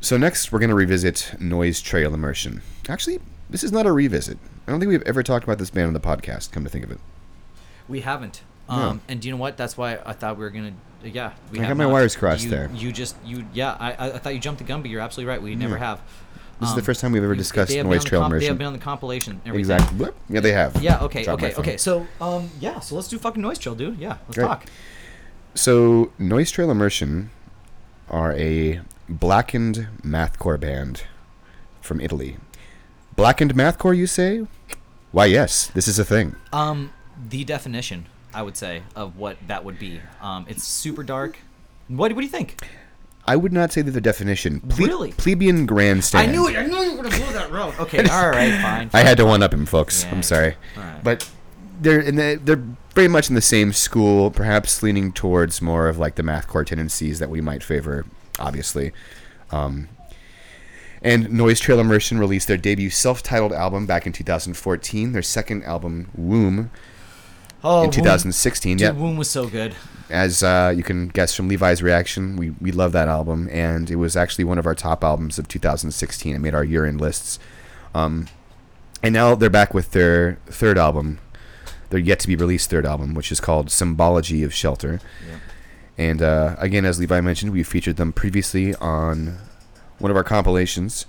[0.00, 2.62] So next, we're going to revisit Noise Trail Immersion.
[2.88, 3.18] Actually,
[3.50, 4.38] this is not a revisit.
[4.66, 6.52] I don't think we've ever talked about this band on the podcast.
[6.52, 6.98] Come to think of it,
[7.88, 8.42] We haven't.
[8.68, 9.56] Um, and do you know what?
[9.56, 10.72] That's why I thought we were gonna.
[11.04, 11.92] Yeah, we I have got my not.
[11.92, 12.70] wires crossed You- there.
[12.74, 13.76] You just you yeah.
[13.78, 15.40] I, I thought you jumped the gun, but you're absolutely right.
[15.42, 16.00] We never have.
[16.58, 18.22] This is the Um, first time we've ever you- discussed they have been Noise Trail
[18.22, 19.40] comp- They have been on the compilation.
[19.46, 19.76] Everything.
[19.76, 20.08] Exactly.
[20.30, 20.82] Yeah, they have.
[20.82, 21.00] Yeah.
[21.04, 21.22] Okay.
[21.22, 21.54] Drop Okay.
[21.54, 21.76] Okay.
[21.76, 22.80] So um yeah.
[22.80, 23.98] So let's do fucking noise trail, dude.
[23.98, 24.16] Yeah.
[24.26, 24.46] Let's Great.
[24.46, 24.66] talk.
[25.54, 27.30] So, Noise Trail Immersion
[28.10, 31.04] are a blackened mathcore band
[31.80, 32.36] from Italy.
[33.16, 34.46] Blackened mathcore, you say?
[35.12, 36.36] Why, yes, this is a thing.
[36.52, 36.90] Um,
[37.30, 38.04] the definition
[38.36, 39.98] I would say of what that would be.
[40.20, 41.38] Um, it's super dark.
[41.88, 42.62] What, what do you think?
[43.24, 44.60] I would not say that the definition.
[44.60, 45.12] Ple- Really?
[45.12, 46.28] Plebeian grandstand.
[46.28, 46.54] I knew it.
[46.54, 47.74] I knew you were gonna blow that road.
[47.80, 47.98] Okay.
[48.10, 48.52] all right.
[48.60, 48.90] Fine.
[48.92, 50.04] I had to one up him, folks.
[50.04, 50.56] Yeah, I'm sorry,
[51.02, 51.28] but
[51.80, 52.62] they're in the, they're
[52.94, 57.18] very much in the same school, perhaps leaning towards more of like the mathcore tendencies
[57.18, 58.04] that we might favor,
[58.38, 58.92] obviously.
[59.50, 59.88] Um,
[61.00, 65.12] and Noise Trail Immersion released their debut self-titled album back in 2014.
[65.12, 66.70] Their second album, Womb,
[67.64, 68.76] oh, in 2016.
[68.76, 69.74] Dude, Yeah, Womb was so good.
[70.10, 73.96] as uh, you can guess from Levi's reaction, we, we love that album, and it
[73.96, 76.34] was actually one of our top albums of 2016.
[76.34, 77.38] It made our year-end lists.
[77.94, 78.28] Um,
[79.02, 81.18] and now they're back with their third album,
[81.90, 85.00] their yet-to-be-released third album, which is called Symbology of Shelter.
[85.98, 89.38] And uh, again, as Levi mentioned, we featured them previously on
[89.98, 91.06] one of our compilations.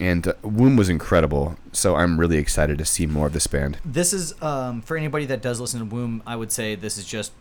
[0.00, 3.78] And uh, Womb was incredible, so I'm really excited to see more of this band.
[3.84, 6.22] This is um, for anybody that does listen to Womb.
[6.26, 7.32] I would say this is just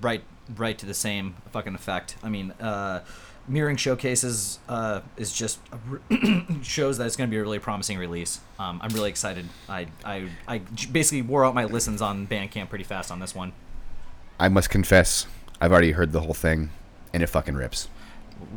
[0.00, 0.22] right,
[0.56, 2.16] right to the same fucking effect.
[2.22, 3.02] I mean, uh,
[3.48, 7.58] mirroring showcases uh, is just a r- shows that it's going to be a really
[7.58, 8.40] promising release.
[8.58, 9.46] Um, I'm really excited.
[9.68, 10.58] I, I I
[10.92, 13.52] basically wore out my listens on Bandcamp pretty fast on this one.
[14.38, 15.26] I must confess,
[15.60, 16.70] I've already heard the whole thing,
[17.12, 17.88] and it fucking rips.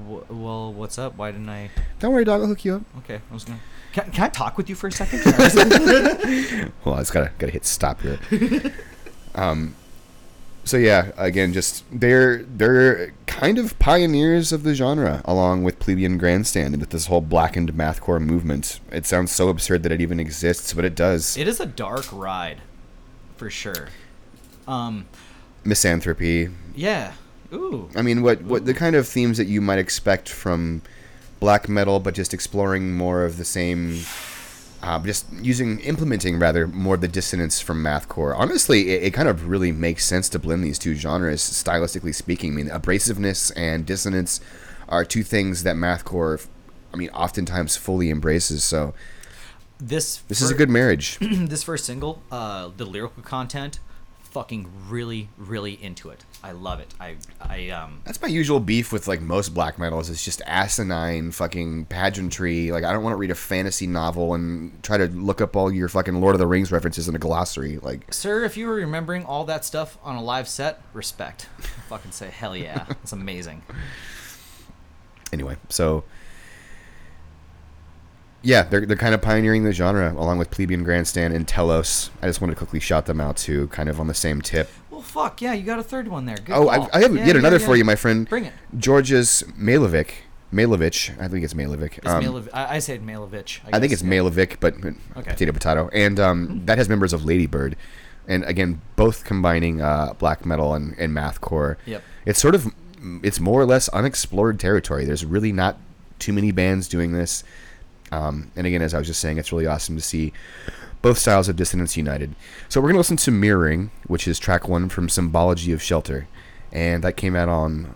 [0.06, 1.16] W- well, what's up?
[1.18, 1.70] Why didn't I?
[2.00, 2.42] Don't worry, dog.
[2.42, 2.82] I'll hook you up.
[3.00, 3.60] Okay, I was gonna.
[3.94, 5.22] Can, can I talk with you for a second?
[6.86, 8.20] Well, I just gotta gotta hit stop here.
[9.36, 9.76] um,
[10.64, 16.18] so yeah, again, just they're they're kind of pioneers of the genre, along with Plebeian
[16.18, 18.80] Grandstand and with this whole blackened mathcore movement.
[18.92, 21.38] It sounds so absurd that it even exists, but it does.
[21.38, 22.62] it is a dark ride,
[23.38, 23.88] for sure.
[24.68, 25.08] Um,
[25.66, 26.52] Misanthropy.
[26.76, 27.14] yeah.
[27.54, 27.90] Ooh.
[27.96, 30.82] I mean, what what the kind of themes that you might expect from
[31.40, 34.02] black metal, but just exploring more of the same.
[34.82, 38.34] Uh, just using, implementing rather more of the dissonance from mathcore.
[38.34, 42.54] Honestly, it, it kind of really makes sense to blend these two genres, stylistically speaking.
[42.54, 44.40] I mean, abrasiveness and dissonance
[44.88, 46.48] are two things that mathcore,
[46.94, 48.64] I mean, oftentimes fully embraces.
[48.64, 48.94] So
[49.80, 51.18] This this is a good marriage.
[51.22, 53.80] this first single, uh, the lyrical content,
[54.32, 56.24] fucking really, really into it.
[56.44, 56.94] I love it.
[57.00, 60.10] I, I, um, That's my usual beef with like most black metals.
[60.10, 62.72] It's just asinine fucking pageantry.
[62.72, 65.72] Like I don't want to read a fantasy novel and try to look up all
[65.72, 67.78] your fucking Lord of the Rings references in a glossary.
[67.80, 71.44] Like sir, if you were remembering all that stuff on a live set, respect.
[71.90, 73.64] fucking say hell yeah, it's amazing.
[75.34, 76.04] anyway, so
[78.42, 82.10] yeah, they're they're kind of pioneering the genre along with Plebeian Grandstand and Telos.
[82.22, 84.70] I just wanted to quickly shout them out too, kind of on the same tip.
[84.90, 86.38] Well, fuck yeah, you got a third one there.
[86.38, 86.68] Good Oh.
[86.70, 87.66] I, I have Yeah, yet another yeah.
[87.66, 88.28] for you, my friend.
[88.30, 88.54] Bring it.
[88.78, 90.10] George's Mailovic.
[90.54, 91.20] Mailovich.
[91.22, 91.98] I think it's Mailovic.
[92.00, 92.50] It's Um.
[92.54, 93.60] I, I said Mailovich.
[93.72, 94.10] I think it's yeah.
[94.10, 95.32] Mailovic, but Okay.
[95.32, 97.76] potato potato, and um, that has members of Ladybird,
[98.28, 101.76] and again both combining uh, black metal and, and mathcore.
[101.86, 102.04] Yep.
[102.26, 102.74] It's sort of
[103.24, 105.06] it's more or less unexplored territory.
[105.06, 105.78] There's really not
[106.18, 107.44] too many bands doing this,
[108.12, 110.34] um, and again, as I was just saying, it's really awesome to see
[111.02, 112.36] both styles of dissonance united.
[112.68, 116.28] So we're gonna listen to Mirroring, which is track one from Symbology of Shelter,
[116.72, 117.96] and that came out on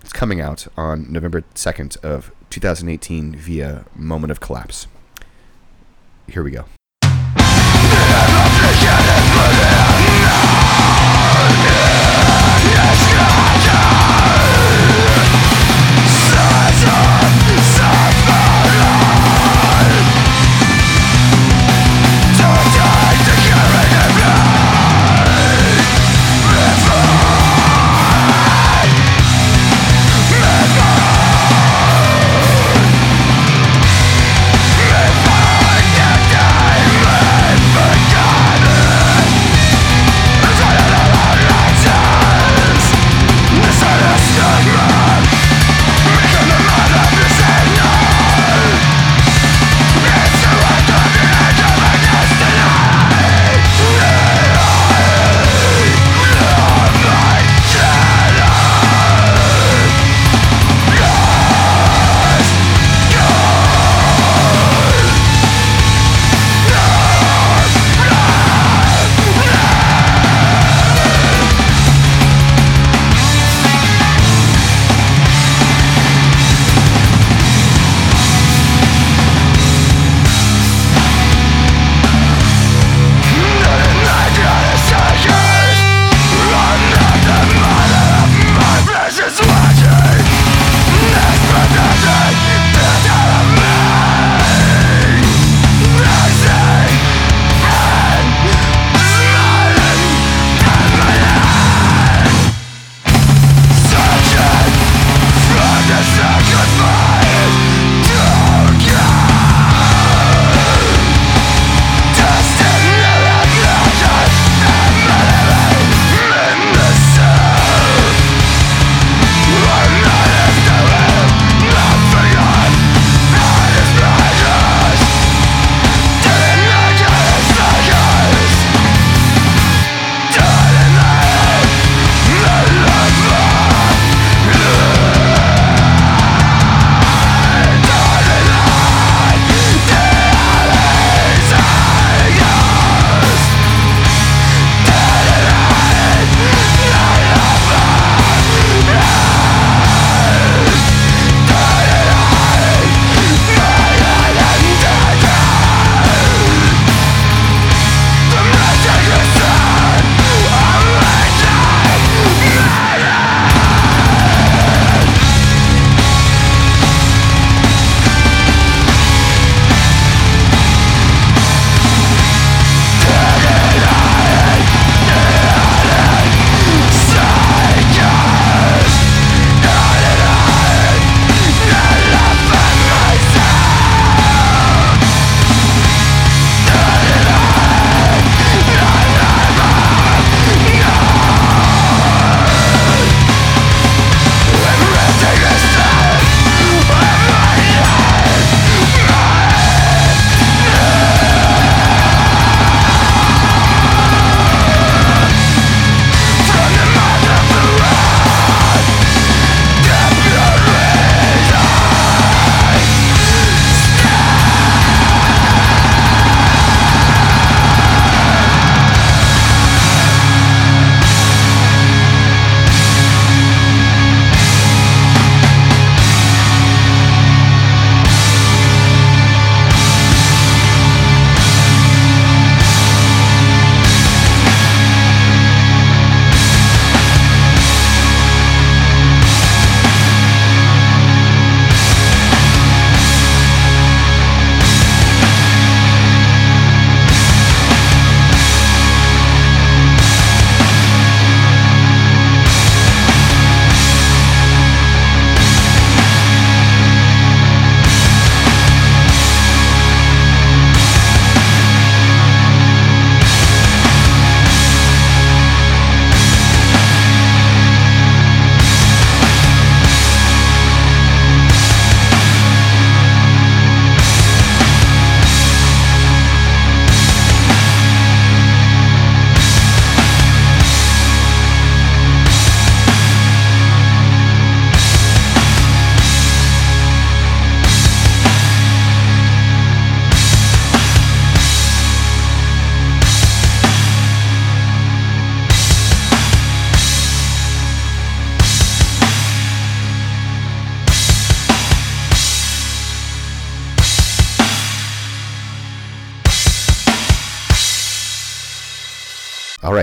[0.00, 4.86] it's coming out on November 2nd of 2018 via Moment of Collapse.
[6.28, 6.66] Here we go.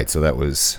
[0.03, 0.77] Right, so that was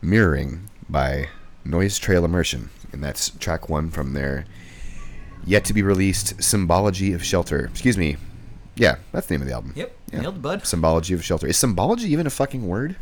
[0.00, 1.28] Mirroring by
[1.64, 4.44] Noise Trail Immersion, and that's track one from their
[5.44, 7.64] yet to be released Symbology of Shelter.
[7.66, 8.16] Excuse me.
[8.76, 9.72] Yeah, that's the name of the album.
[9.74, 10.20] Yep, Yeah.
[10.20, 10.64] nailed bud.
[10.68, 11.48] Symbology of Shelter.
[11.48, 12.94] Is symbology even a fucking word?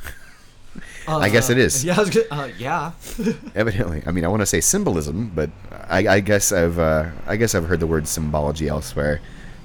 [1.07, 1.85] I guess it is.
[1.85, 2.27] Yeah, I was good.
[2.31, 2.93] Uh, yeah.
[3.55, 4.03] Evidently.
[4.07, 7.55] I mean, I want to say symbolism, but I, I guess I've uh, I guess
[7.55, 9.21] I've heard the word symbology elsewhere.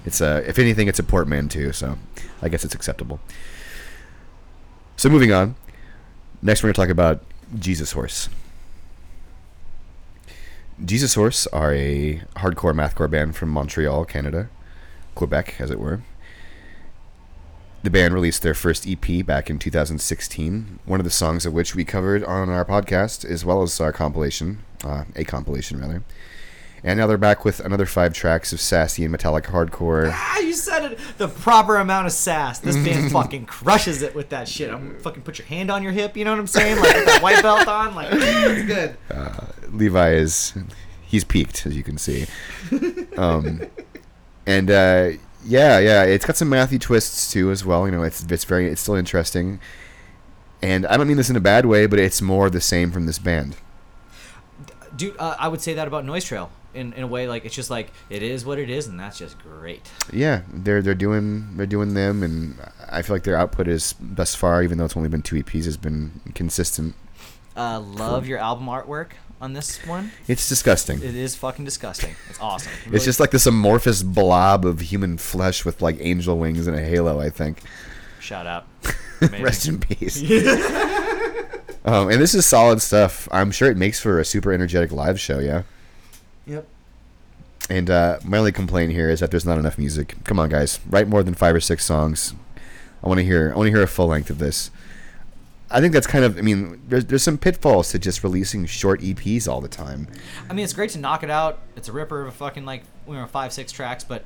[0.06, 1.98] It's a, if anything, it's a portmanteau, so
[2.42, 3.22] I guess it's acceptable.
[4.98, 5.56] So moving on.
[6.42, 7.24] Next, we're going to talk about
[7.58, 8.30] Jesus Horse.
[10.84, 14.50] Jesus Horse are a hardcore mathcore band from Montreal, Canada,
[15.16, 16.02] Quebec, as it were.
[17.82, 21.74] The band released their first EP back in 2016, one of the songs of which
[21.74, 26.04] we covered on our podcast, as well as our compilation, uh, a compilation rather.
[26.84, 30.12] And now they're back with another five tracks of sassy and metallic hardcore.
[30.14, 31.00] Ah, you said it.
[31.18, 32.60] The proper amount of sass.
[32.60, 34.70] This band fucking crushes it with that shit.
[34.72, 36.16] I'm fucking put your hand on your hip.
[36.16, 36.78] You know what I'm saying?
[36.78, 37.96] Like with that white belt on.
[37.96, 38.98] Like it's good.
[39.74, 40.54] Levi is
[41.08, 42.26] he's peaked as you can see.
[43.18, 43.64] Um,
[44.46, 45.10] and uh,
[45.44, 47.88] yeah, yeah, it's got some mathy twists too as well.
[47.88, 49.60] You know, it's it's very it's still interesting.
[50.62, 53.08] And I don't mean this in a bad way, but it's more the same from
[53.08, 53.56] this band.
[54.96, 56.52] Dude, uh, I would say that about Noise Trail.
[56.78, 59.18] In, in a way, like it's just like it is what it is, and that's
[59.18, 59.90] just great.
[60.14, 62.58] Yeah, they're they're doing they're doing them, and
[62.90, 65.66] I feel like their output is thus far, even though it's only been two EPs,
[65.66, 66.96] has been consistent.
[67.56, 70.12] Uh, love your album artwork on this one.
[70.28, 70.98] It's disgusting.
[71.00, 72.16] It is fucking disgusting.
[72.30, 72.72] It's awesome.
[72.92, 76.82] It's just like this amorphous blob of human flesh with like angel wings and a
[76.82, 77.20] halo.
[77.20, 77.62] I think.
[78.20, 78.68] shout out.
[79.40, 80.22] Rest in peace.
[81.86, 83.28] um, and this is solid stuff.
[83.32, 85.40] I'm sure it makes for a super energetic live show.
[85.40, 85.64] Yeah.
[86.48, 86.68] Yep.
[87.70, 90.16] And uh, my only complaint here is that there's not enough music.
[90.24, 92.34] Come on, guys, write more than five or six songs.
[93.04, 93.52] I want to hear.
[93.54, 94.72] I want to hear a full length of this.
[95.70, 96.38] I think that's kind of.
[96.38, 100.08] I mean, there's there's some pitfalls to just releasing short EPs all the time.
[100.50, 101.60] I mean, it's great to knock it out.
[101.76, 104.24] It's a ripper of a fucking like you know five six tracks, but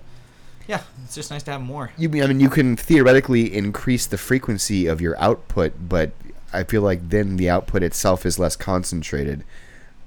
[0.68, 1.92] yeah, it's just nice to have more.
[1.98, 6.12] You, mean I mean, you can theoretically increase the frequency of your output, but
[6.54, 9.44] I feel like then the output itself is less concentrated.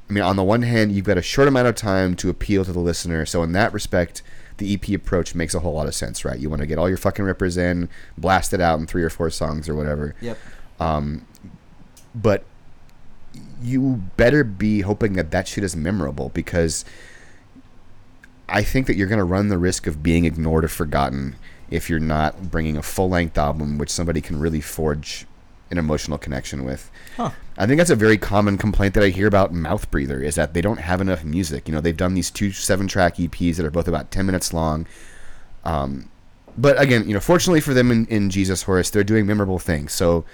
[0.09, 2.65] I mean, on the one hand, you've got a short amount of time to appeal
[2.65, 4.23] to the listener, so in that respect,
[4.59, 6.39] the EP approach makes a whole lot of sense, right?
[6.39, 9.11] You want to get all your fucking rippers in, blast it out in three or
[9.11, 10.15] four songs or whatever.
[10.21, 10.39] Yep.
[10.79, 11.27] Um,
[12.15, 12.45] But
[13.63, 16.85] you better be hoping that that shit is memorable because
[18.49, 21.37] I think that you're going to run the risk of being ignored or forgotten
[21.71, 25.27] if you're not bringing a full length album which somebody can really forge
[25.71, 26.91] an emotional connection with.
[27.17, 27.31] Huh.
[27.57, 30.55] I think that's a very common complaint that I hear about Mouth Breather is that
[30.55, 31.69] they don't have enough music.
[31.69, 34.53] You know, they've done these two seven track EPs that are both about 10 minutes
[34.53, 34.87] long.
[35.65, 36.11] Um,
[36.57, 39.93] but again, you know, fortunately for them in, in Jesus Horse, they're doing memorable things.
[39.93, 40.25] So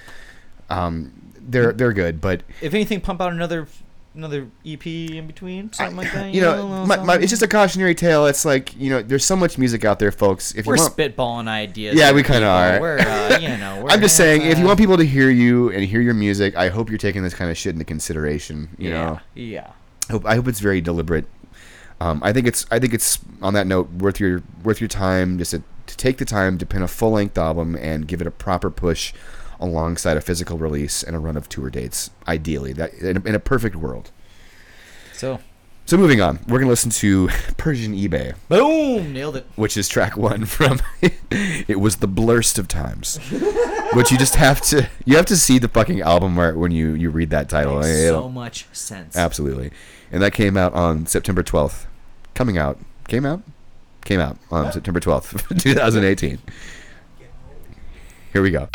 [0.69, 3.67] um, they're they're good, but If anything, pump out another
[4.15, 6.35] another EP in between, something like that.
[6.35, 8.27] you a know, little my, my, it's just a cautionary tale.
[8.27, 10.55] It's like you know, there's so much music out there, folks.
[10.55, 11.97] If we're you want, spitballing ideas.
[11.97, 12.81] Yeah, we kinda are.
[12.81, 13.81] We're uh, you know.
[13.83, 16.15] We're I'm just saying, if you uh, want people to hear you and hear your
[16.15, 18.69] music, I hope you're taking this kind of shit into consideration.
[18.79, 19.73] You yeah, know, yeah.
[20.09, 21.27] I hope, I hope it's very deliberate.
[22.01, 25.39] Um, I think it's I think it's on that note worth your worth your time
[25.39, 28.27] just to, to take the time to pin a full length album and give it
[28.27, 29.13] a proper push
[29.61, 32.11] alongside a physical release and a run of tour dates.
[32.27, 34.11] Ideally, that in a, in a perfect world.
[35.13, 35.39] So,
[35.87, 38.35] So moving on, we're gonna listen to Persian eBay.
[38.49, 39.47] boom, nailed it.
[39.57, 40.81] which is track one from
[41.31, 43.19] it was the blurst of times
[43.93, 46.95] which you just have to you have to see the fucking album art when you
[46.95, 49.17] you read that title Makes It'll- so much sense.
[49.17, 49.71] absolutely
[50.13, 51.87] and that came out on september 12th
[52.35, 53.43] coming out came out
[54.05, 56.39] came out on september 12th 2018
[58.33, 58.69] here we go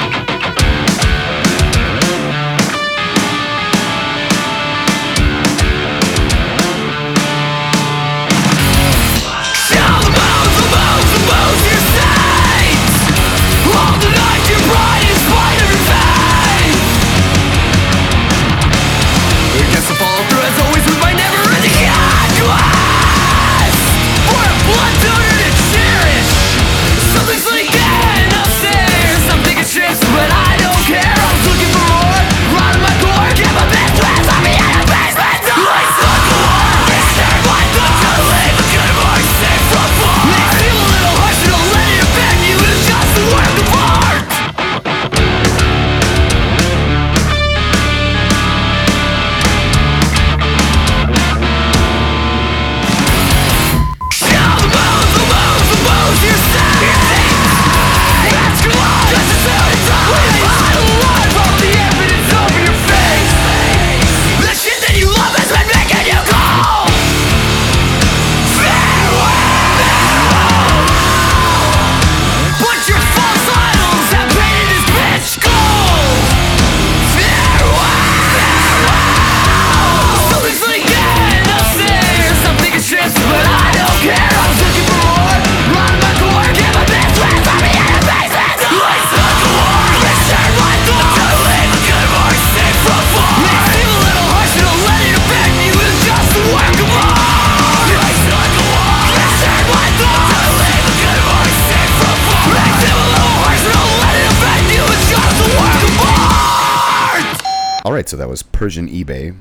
[108.06, 109.36] right, so that was Persian eBay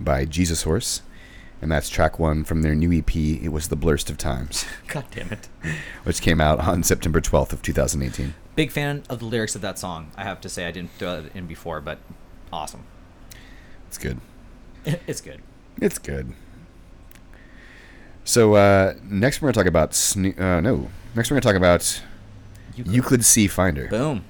[0.00, 1.02] by Jesus Horse,
[1.62, 3.14] and that's track one from their new EP.
[3.14, 5.48] It was the Blurst of Times, God damn it.
[6.02, 8.34] which came out on September 12th of 2018.
[8.56, 10.10] Big fan of the lyrics of that song.
[10.16, 11.98] I have to say, I didn't throw it in before, but
[12.52, 12.82] awesome.
[13.86, 14.18] It's good.
[15.06, 15.40] It's good.
[15.80, 16.32] It's good.
[18.24, 20.88] So uh, next we're gonna talk about uh, no.
[21.14, 22.02] Next we're gonna talk about
[22.74, 23.86] Euclid C Finder.
[23.88, 24.24] Boom.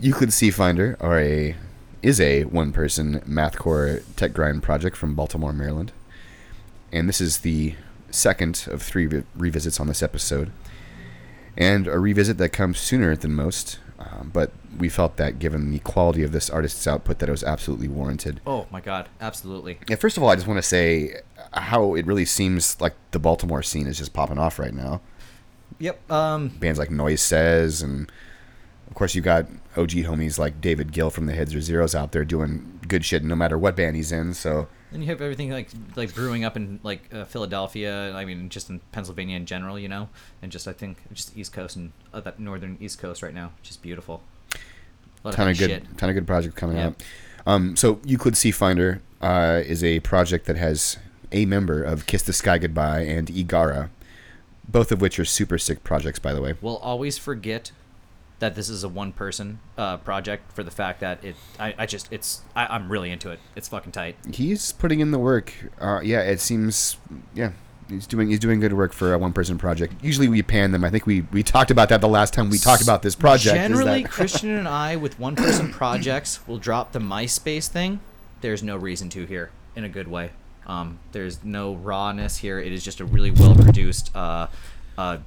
[0.00, 1.54] Euclid C Finder are a
[2.02, 5.92] is a one person mathcore tech grind project from Baltimore, Maryland.
[6.92, 7.74] And this is the
[8.10, 10.50] second of three re- revisits on this episode.
[11.56, 15.80] And a revisit that comes sooner than most, um, but we felt that given the
[15.80, 18.40] quality of this artist's output that it was absolutely warranted.
[18.46, 19.78] Oh my god, absolutely.
[19.88, 21.16] Yeah, first of all, I just want to say
[21.52, 25.00] how it really seems like the Baltimore scene is just popping off right now.
[25.80, 26.10] Yep.
[26.10, 26.48] Um.
[26.48, 28.10] Bands like Noise Says, and
[28.98, 29.46] course, you got
[29.76, 33.22] OG homies like David Gill from the Heads or Zeros out there doing good shit
[33.22, 34.34] no matter what band he's in.
[34.34, 38.12] So, Then you have everything like like brewing up in like uh, Philadelphia.
[38.14, 40.08] I mean, just in Pennsylvania in general, you know,
[40.42, 43.34] and just I think just the East Coast and uh, that northern East Coast right
[43.34, 44.22] now, just beautiful.
[45.24, 45.98] A lot ton of good good, shit.
[45.98, 46.86] ton of good projects coming Yeah.
[46.88, 47.02] out.
[47.46, 50.96] Um, so, Euclid C Finder uh, is a project that has
[51.32, 53.90] a member of Kiss the Sky Goodbye and Igara,
[54.68, 56.54] both of which are super sick projects, by the way.
[56.60, 57.70] We'll always forget
[58.38, 61.36] that this is a one person uh, project for the fact that it.
[61.58, 63.40] I, I just it's I, I'm really into it.
[63.56, 64.16] It's fucking tight.
[64.32, 65.52] he's putting in the work.
[65.80, 66.96] Uh, yeah, it seems.
[67.34, 67.52] Yeah,
[67.88, 69.94] he's doing he's doing good work for a one person project.
[70.02, 70.84] Usually we pan them.
[70.84, 73.56] I think we we talked about that the last time we talked about this project.
[73.56, 78.00] Generally, that- Christian and I with one person projects will drop the MySpace thing.
[78.40, 80.30] There's no reason to here in a good way.
[80.66, 82.60] Um, there's no rawness here.
[82.60, 84.46] It is just a really well produced uh,
[84.98, 85.18] uh,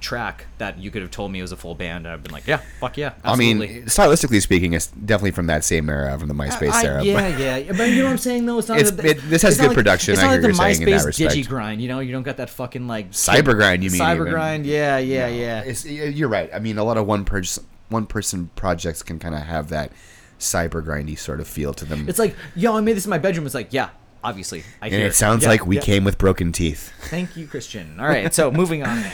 [0.00, 2.32] track that you could have told me it was a full band, and I've been
[2.32, 6.28] like, yeah, fuck yeah, I mean, stylistically speaking, it's definitely from that same era, from
[6.28, 7.04] the uh, MySpace I- era.
[7.04, 8.58] yeah, but- yeah, but you know what I'm saying though.
[8.58, 8.78] It's not.
[8.78, 10.48] It's- that- it- this has it's not good production, It's I not hear like the
[10.48, 11.34] you're saying in that MySpace respect.
[11.34, 11.80] digi grind.
[11.82, 14.32] You know, you don't got that fucking like Cyber grind, you mean, Cyber even.
[14.32, 15.60] grind, yeah, yeah, yeah.
[15.60, 16.50] It's, you're right.
[16.52, 19.92] I mean, a lot of one person one person projects can kind of have that
[20.40, 22.08] cyber grindy sort of feel to them.
[22.08, 23.44] It's like, yo, I made this in my bedroom.
[23.46, 23.90] It's like, yeah,
[24.24, 25.06] obviously, I and hear.
[25.06, 25.82] it sounds Yeah, like we yeah.
[25.82, 26.90] came with broken teeth.
[27.02, 28.00] Thank you, Christian.
[28.00, 29.04] All right, so moving on.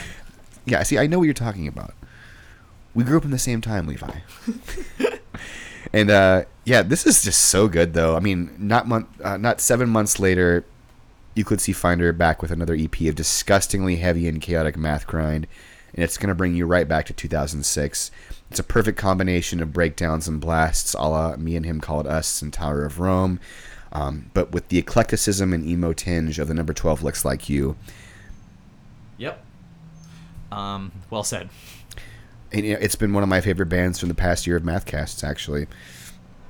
[0.65, 1.93] Yeah, see, I know what you're talking about.
[2.93, 4.19] We grew up in the same time, Levi.
[5.93, 8.15] and uh, yeah, this is just so good, though.
[8.15, 10.65] I mean, not month, uh, not seven months later,
[11.35, 15.47] Euclid C Finder back with another EP of disgustingly heavy and chaotic math grind,
[15.93, 18.11] and it's gonna bring you right back to 2006.
[18.49, 22.41] It's a perfect combination of breakdowns and blasts, a la Me and Him Called Us
[22.41, 23.39] and Tower of Rome,
[23.91, 27.75] um, but with the eclecticism and emo tinge of the number 12 Looks Like You.
[29.17, 29.45] Yep.
[30.51, 30.91] Um.
[31.09, 31.49] Well said.
[32.51, 34.63] And, you know, it's been one of my favorite bands from the past year of
[34.63, 35.67] Mathcasts, actually.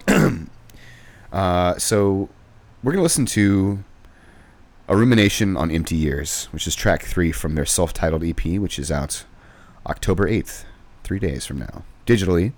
[1.33, 2.29] uh, so
[2.83, 3.83] we're gonna listen to
[4.87, 8.91] "A Rumination on Empty Years," which is track three from their self-titled EP, which is
[8.91, 9.25] out
[9.85, 10.65] October eighth,
[11.03, 12.53] three days from now, digitally,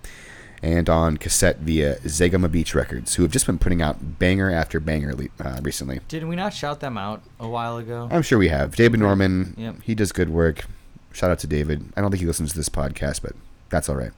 [0.62, 4.78] and on cassette via Zegema Beach Records, who have just been putting out banger after
[4.80, 6.00] banger uh, recently.
[6.08, 8.08] Did we not shout them out a while ago?
[8.10, 8.76] I'm sure we have.
[8.76, 9.82] David Norman, Yep.
[9.82, 10.64] he does good work.
[11.12, 11.84] Shout out to David.
[11.96, 13.32] I don't think he listens to this podcast, but
[13.68, 14.12] that's all right.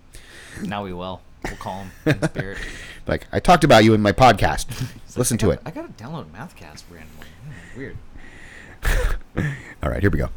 [0.62, 1.20] now we will.
[1.44, 2.58] We'll call him in spirit.
[3.06, 4.66] Like I talked about you in my podcast.
[5.16, 5.60] Listen to it.
[5.66, 7.26] I gotta download Mathcast randomly.
[7.72, 7.96] Hmm, Weird.
[9.82, 10.28] All right, here we go.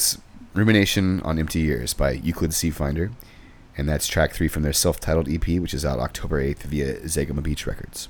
[0.00, 0.18] Was
[0.54, 3.10] Rumination on Empty Years by Euclid Sea Finder,
[3.76, 7.00] and that's track three from their self titled EP, which is out October 8th via
[7.00, 8.08] Zegema Beach Records.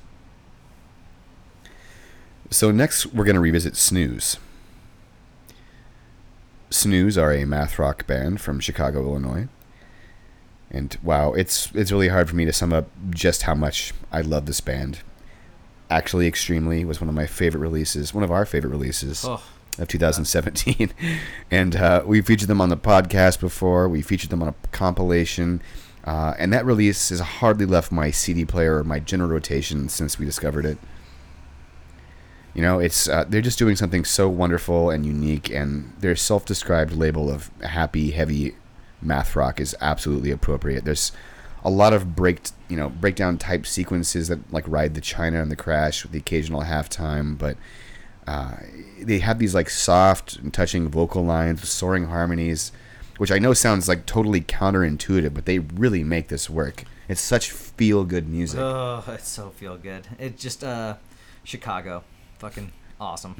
[2.49, 4.37] So, next we're going to revisit Snooze.
[6.69, 9.49] Snooze are a math rock band from Chicago, Illinois.
[10.69, 14.21] And wow, it's it's really hard for me to sum up just how much I
[14.21, 14.99] love this band.
[15.89, 19.43] Actually, Extremely was one of my favorite releases, one of our favorite releases Oh.
[19.77, 20.91] Of 2017.
[21.51, 23.87] and uh, we featured them on the podcast before.
[23.87, 25.61] We featured them on a compilation.
[26.03, 30.17] Uh, and that release has hardly left my CD player or my general rotation since
[30.17, 30.77] we discovered it.
[32.53, 36.91] You know, it's uh, they're just doing something so wonderful and unique, and their self-described
[36.91, 38.55] label of happy, heavy
[39.01, 40.83] math rock is absolutely appropriate.
[40.83, 41.13] There's
[41.63, 45.49] a lot of break, you know, breakdown type sequences that like ride the China and
[45.49, 47.55] the Crash with the occasional halftime, but
[48.27, 48.57] uh,
[49.03, 52.71] they have these like soft and touching vocal lines with soaring harmonies,
[53.17, 56.83] which I know sounds like totally counterintuitive, but they really make this work.
[57.07, 58.59] It's such feel good music.
[58.59, 60.07] Oh, it's so feel good.
[60.17, 60.95] It just uh,
[61.43, 62.03] Chicago,
[62.39, 63.35] fucking awesome.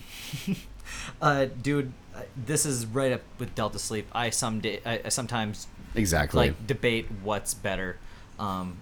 [1.21, 4.07] uh, dude, uh, this is right up with Delta Sleep.
[4.11, 6.47] I someday, I, I sometimes exactly.
[6.47, 7.97] like debate what's better.
[8.39, 8.77] Um,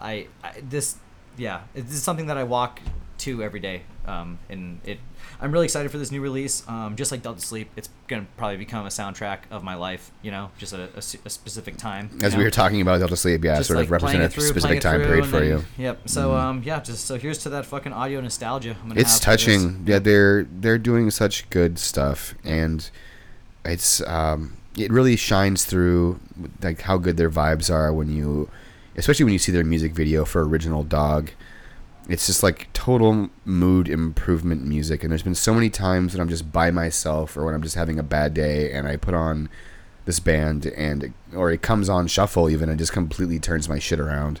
[0.00, 0.96] I, I this
[1.36, 2.80] yeah, this is something that I walk
[3.18, 3.82] to every day.
[4.06, 4.98] Um, and it,
[5.42, 6.66] I'm really excited for this new release.
[6.68, 10.12] Um, just like Delta Sleep, it's gonna probably become a soundtrack of my life.
[10.22, 12.10] You know, just a specific time.
[12.22, 14.30] As we were talking about Delta Sleep, yeah, Just, sort like, of represent playing a
[14.30, 15.56] through, specific time through, period for then- you.
[15.58, 15.82] Mm-hmm.
[15.82, 16.08] Yep.
[16.08, 18.76] So um, yeah, just so here's to that fucking audio nostalgia.
[18.80, 19.82] I'm gonna It's have touching.
[19.84, 22.88] Yeah, they're they're doing such good stuff, and
[23.64, 26.20] it's um, it really shines through
[26.62, 28.48] like how good their vibes are when you,
[28.96, 31.30] especially when you see their music video for Original Dog.
[32.08, 36.28] It's just like total mood improvement music, and there's been so many times when I'm
[36.28, 39.48] just by myself or when I'm just having a bad day, and I put on
[40.04, 44.00] this band, and or it comes on shuffle even, and just completely turns my shit
[44.00, 44.40] around.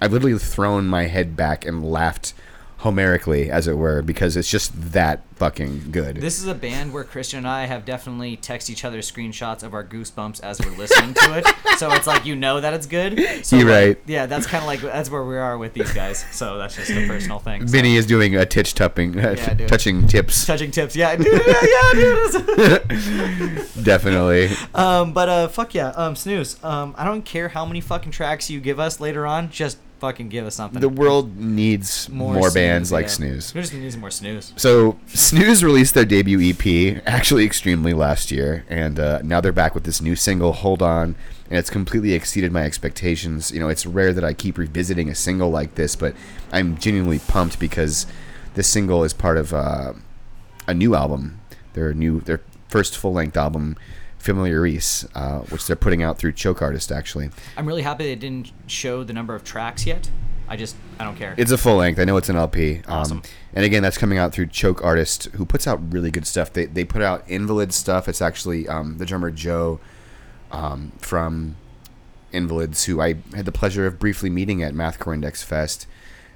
[0.00, 2.34] I've literally thrown my head back and laughed
[2.78, 6.16] homerically, as it were, because it's just that fucking good.
[6.16, 9.74] This is a band where Christian and I have definitely text each other screenshots of
[9.74, 11.46] our goosebumps as we're listening to it.
[11.78, 13.44] So it's like you know that it's good.
[13.44, 13.98] So You're like, right.
[14.06, 16.24] Yeah, that's kind of like that's where we are with these guys.
[16.32, 17.66] So that's just a personal thing.
[17.66, 17.72] So.
[17.72, 20.46] Vinny is doing a titch tupping, uh, Yeah, touching tips.
[20.46, 23.66] Touching tips, yeah, dude, yeah, yeah, dude.
[23.84, 24.50] Definitely.
[24.74, 26.62] um, but uh, fuck yeah, um, snooze.
[26.64, 29.50] Um, I don't care how many fucking tracks you give us later on.
[29.50, 30.80] Just fucking give us something.
[30.80, 33.10] The world needs more, Snooze, bands like yeah.
[33.10, 33.54] Snooze.
[33.54, 34.52] We just need more snooze.
[34.56, 39.74] So Snooze released their debut EP actually extremely last year, and uh, now they're back
[39.74, 41.14] with this new single, "Hold On,"
[41.50, 43.50] and it's completely exceeded my expectations.
[43.50, 46.14] You know, it's rare that I keep revisiting a single like this, but
[46.52, 48.06] I'm genuinely pumped because
[48.54, 49.92] this single is part of uh,
[50.66, 51.40] a new album,
[51.74, 53.76] their new their first full length album,
[54.18, 56.90] Familiaris, uh, which they're putting out through Choke Artist.
[56.92, 60.10] Actually, I'm really happy they didn't show the number of tracks yet.
[60.48, 61.34] I just I don't care.
[61.36, 61.98] It's a full length.
[62.00, 62.78] I know it's an LP.
[62.78, 63.22] Um, Awesome.
[63.52, 66.52] And again, that's coming out through Choke Artist, who puts out really good stuff.
[66.52, 68.08] They they put out Invalid stuff.
[68.08, 69.78] It's actually um, the drummer Joe
[70.50, 71.56] um, from
[72.32, 75.86] Invalids, who I had the pleasure of briefly meeting at Mathcore Index Fest,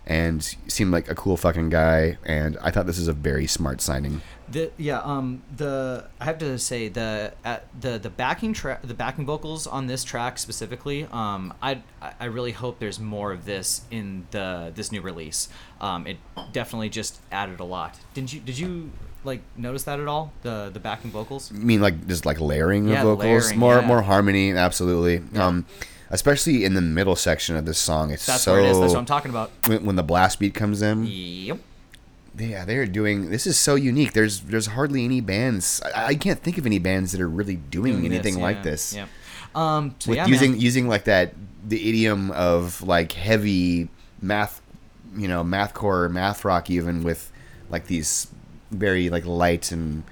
[0.06, 2.18] and seemed like a cool fucking guy.
[2.24, 4.20] And I thought this is a very smart signing.
[4.52, 8.94] The yeah um the I have to say the at the the backing track the
[8.94, 11.82] backing vocals on this track specifically um I
[12.20, 15.48] I really hope there's more of this in the this new release.
[15.80, 16.18] Um it
[16.52, 17.98] definitely just added a lot.
[18.14, 18.90] Didn't you did you
[19.24, 20.32] like notice that at all?
[20.42, 21.50] The the backing vocals?
[21.50, 23.86] I mean, like just like layering Yeah, of vocals, layering, more yeah.
[23.86, 25.22] more harmony, absolutely.
[25.38, 25.64] Um,
[26.10, 28.78] especially in the middle section of this song, it's that's so where it is.
[28.80, 29.50] That's what I'm talking about.
[29.66, 31.06] When, when the blast beat comes in.
[31.06, 31.58] yep
[32.38, 33.30] Yeah, they're doing.
[33.30, 34.12] This is so unique.
[34.14, 35.82] There's there's hardly any bands.
[35.94, 38.62] I, I can't think of any bands that are really doing, Doing anything this, like
[38.62, 38.94] this.
[38.94, 39.06] yeah
[39.54, 40.60] um so With yeah using man.
[40.60, 41.34] using like that
[41.68, 43.90] the idiom of like heavy
[44.22, 44.62] math,
[45.14, 47.30] you know, mathcore, math rock, even with
[47.68, 48.28] like these
[48.70, 50.02] very like light and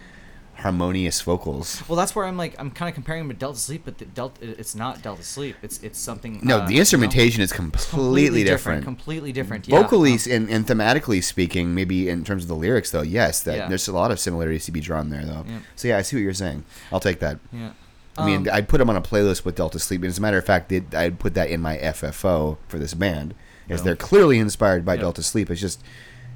[0.61, 1.83] harmonious vocals.
[1.89, 4.05] well that's where I'm like I'm kind of comparing them to Delta Sleep but the
[4.05, 7.53] Delta it's not Delta Sleep it's it's something No, uh, the you know, instrumentation is
[7.53, 8.85] completely, different.
[8.85, 9.81] completely different yeah.
[9.83, 13.57] Vocally Um, and, and thematically speaking, maybe in terms of the lyrics, though, yes, that
[13.57, 13.69] Yeah.
[13.69, 15.45] there's a lot of similarities to be drawn there, though.
[15.49, 15.59] Yeah.
[15.77, 16.65] So yeah, I see what you're saying.
[16.93, 17.39] I'll take that.
[17.53, 17.73] yeah
[18.19, 20.03] I mean, Um, I'd put them on a playlist with Delta Sleep.
[20.03, 22.93] And as a matter of fact, it, I'd put that in my FFO for this
[22.93, 23.35] band,
[23.69, 23.85] as Oh.
[23.85, 24.97] they're clearly inspired by.
[24.97, 25.49] Delta Sleep.
[25.51, 25.81] It's just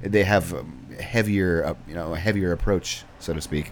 [0.01, 3.71] they have um, heavier, uh, you know, a heavier approach, so to speak.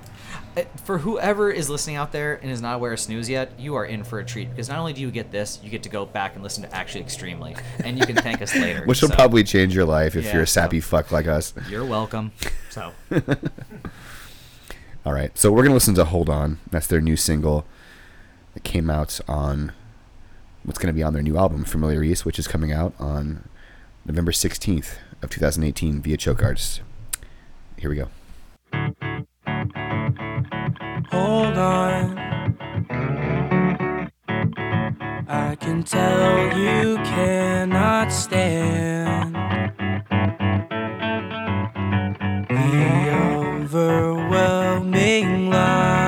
[0.56, 3.74] Uh, for whoever is listening out there and is not aware of snooze yet you
[3.74, 5.90] are in for a treat because not only do you get this you get to
[5.90, 9.10] go back and listen to actually extremely and you can thank us later Which will
[9.10, 11.56] So, probably change your life if Yeah, you're a so- sappy fuck like us.
[11.70, 12.32] you're welcome
[12.70, 12.92] so
[15.06, 17.66] All right, so we're gonna listen to "Hold On." That's their new single
[18.54, 19.74] that came out on
[20.64, 23.48] what's gonna be on their new album, "Familiaris," which is coming out on
[24.06, 26.80] November sixteenth of 2018 via Choke Artists.
[27.78, 28.08] Here we go.
[31.12, 32.18] Hold on.
[35.28, 39.36] I can tell you cannot stand
[42.50, 43.12] the
[43.64, 46.03] overwhelming light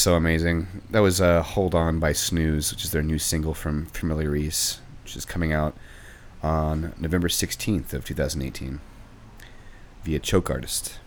[0.00, 0.66] so amazing.
[0.90, 5.14] That was uh, "Hold On" by Snooze, which is their new single from Familiaris, which
[5.14, 5.76] is coming out
[6.42, 8.80] on November 16th of 2018
[10.02, 10.98] via Choke Artist.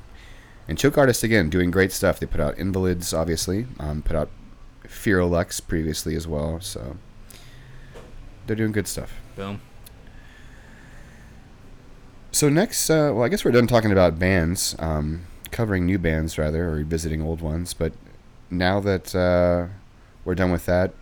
[0.67, 2.19] And Choke Artist again doing great stuff.
[2.19, 4.29] They put out Invalids, obviously, um, put out
[4.87, 6.61] Fero Lux previously as well.
[6.61, 6.97] So
[8.45, 9.13] they're doing good stuff.
[9.35, 9.59] Boom.
[12.31, 16.37] So next, uh, well, I guess we're done talking about bands, um, covering new bands
[16.37, 17.73] rather, or revisiting old ones.
[17.73, 17.93] But
[18.57, 19.67] now that uh,
[20.25, 20.93] we're done with that,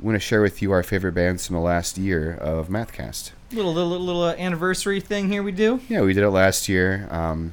[0.00, 3.32] we want to share with you our favorite bands from the last year of Mathcast.
[3.52, 5.80] Little little little uh, anniversary thing here we do.
[5.88, 7.06] Yeah, we did it last year.
[7.10, 7.52] Um,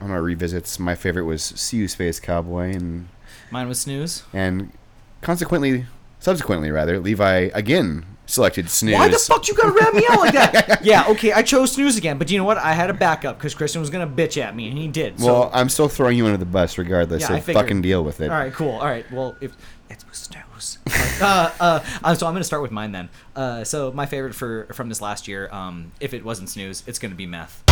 [0.00, 3.08] on our revisits, my favorite was "See You, Space Cowboy," and
[3.50, 4.22] Mine was snooze.
[4.32, 4.72] and
[5.20, 5.86] consequently,
[6.20, 8.94] subsequently rather, Levi again selected snooze.
[8.94, 10.80] Why the fuck you gotta rat me out like that?
[10.84, 12.56] yeah, okay, I chose snooze again, but you know what?
[12.58, 15.18] I had a backup because Christian was gonna bitch at me, and he did.
[15.20, 17.62] So, Well, I'm still throwing you under the bus regardless, Yeah, so I figured.
[17.62, 18.30] fucking deal with it.
[18.30, 18.72] all right, cool.
[18.72, 19.52] All right, well, if
[19.90, 20.78] it was snooze,
[21.20, 23.08] uh, uh, uh, so I'm gonna start with mine then.
[23.36, 26.98] Uh, so my favorite for from this last year, um, if it wasn't snooze, it's
[26.98, 27.62] gonna be meth.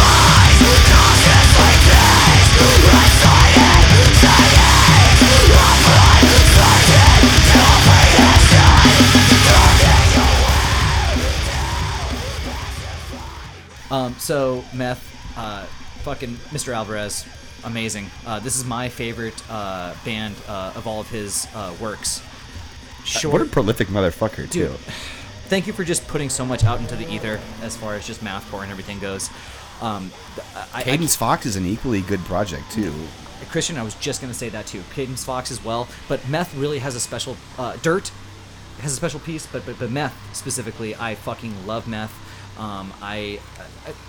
[13.91, 15.05] Um, so meth,
[15.37, 15.65] uh,
[16.03, 16.73] fucking Mr.
[16.75, 17.27] Alvarez,
[17.65, 18.11] amazing.
[18.27, 22.23] Uh, this is my favorite uh, band uh, of all of his uh, works.
[23.05, 24.69] Short, What a prolific motherfucker, too.
[24.69, 24.77] Dude.
[25.49, 28.23] thank you for just putting so much out into the ether as far as just
[28.23, 29.31] mathcore and everything goes.
[29.81, 30.13] Um,
[30.55, 32.93] I, I, Cadence Fox is an equally good project, too.
[33.51, 34.83] Christian, I was just gonna say that too.
[34.95, 37.37] Cadence Fox as well, but Meth really has a special.
[37.59, 38.13] Uh, Dirt
[38.81, 42.13] has a special piece, but but but Meth specifically, I fucking love Meth.
[42.59, 43.41] Um, I,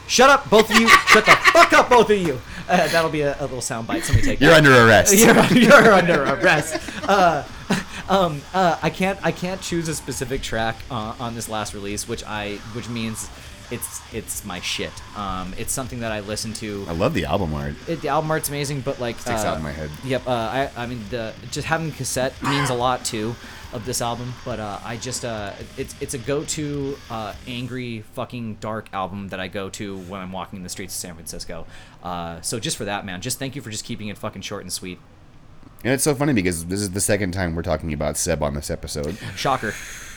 [0.08, 0.88] Shut up, both of you.
[0.88, 2.40] shut the fuck up, both of you.
[2.68, 4.04] Uh, that'll be a, a little soundbite.
[4.04, 4.42] Somebody take.
[4.42, 4.58] You're that.
[4.58, 5.16] under arrest.
[5.54, 6.80] you're, you're under arrest.
[7.08, 7.44] Uh,
[8.10, 12.08] um, uh, I can't I can't choose a specific track uh, on this last release,
[12.08, 13.30] which I which means
[13.72, 14.92] it's it's my shit.
[15.18, 16.86] Um, it's something that I listen to.
[16.88, 17.76] I love the album art.
[17.88, 19.90] It, the album art's amazing, but like Sticks uh, out in my head.
[20.04, 20.28] Yep.
[20.28, 23.36] Uh, I I mean the just having cassette means a lot too
[23.74, 28.56] of this album, but uh, I just uh, it's it's a go-to uh, angry fucking
[28.56, 31.66] dark album that I go to when I'm walking the streets of San Francisco.
[32.04, 34.64] Uh, so just for that, man, just thank you for just keeping it fucking short
[34.64, 35.00] and sweet.
[35.84, 38.54] And it's so funny because this is the second time we're talking about Seb on
[38.54, 39.18] this episode.
[39.36, 39.74] Shocker.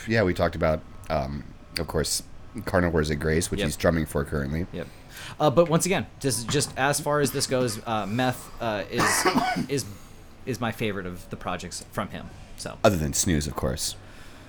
[0.07, 1.43] Yeah, we talked about, um,
[1.79, 2.21] of course,
[2.65, 3.65] Carnivores at Grace, which Yep.
[3.67, 4.67] he's drumming for currently.
[4.73, 4.87] Yep.
[5.39, 9.25] Uh, but once again, just just as far as this goes, uh, Meth uh, is
[9.69, 9.85] is
[10.45, 12.29] is my favorite of the projects from him.
[12.57, 12.77] So.
[12.83, 13.95] Other than Snooze, of course,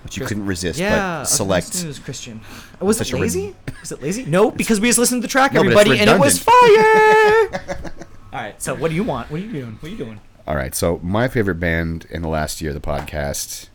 [0.03, 1.67] which you couldn't resist Yeah, but select.
[1.67, 2.41] snooze, Christian.
[2.79, 3.55] Was it lazy?
[3.81, 4.25] Was it lazy?
[4.25, 7.93] No, because we just listened to the track, No, everybody, and it was fire.
[8.33, 8.61] All right.
[8.61, 9.29] So what do you want?
[9.31, 9.77] What are you doing?
[9.79, 10.19] What are you doing?
[10.47, 13.67] All right, so my favorite band in the last year of the podcast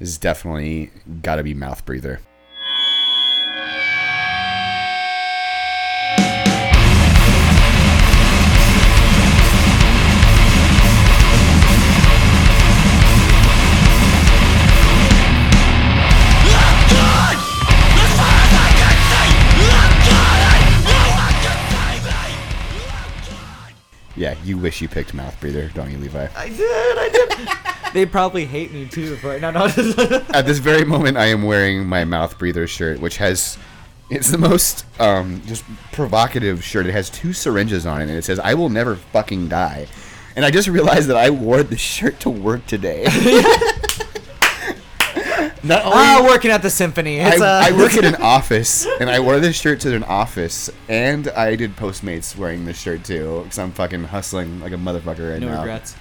[0.00, 0.90] is definitely
[1.22, 2.18] got to be Mouth Breather.
[24.16, 26.28] Yeah, you wish you picked Mouth Breather, don't you, Levi?
[26.34, 26.98] I did.
[26.98, 27.92] I did.
[27.92, 29.42] they probably hate me too for it.
[29.42, 29.64] No, no.
[30.32, 33.58] At this very moment, I am wearing my Mouth Breather shirt, which has.
[34.08, 36.86] It's the most um, just provocative shirt.
[36.86, 39.88] It has two syringes on it, and it says, I will never fucking die.
[40.36, 43.06] And I just realized that I wore this shirt to work today.
[45.66, 45.96] Not only.
[45.96, 47.18] ah, working at the symphony.
[47.18, 50.04] It's, uh, I, I work at an office, and I wore this shirt to an
[50.04, 54.76] office, and I did Postmates wearing this shirt too, because I'm fucking hustling like a
[54.76, 55.58] motherfucker right no now.
[55.60, 55.96] regrets.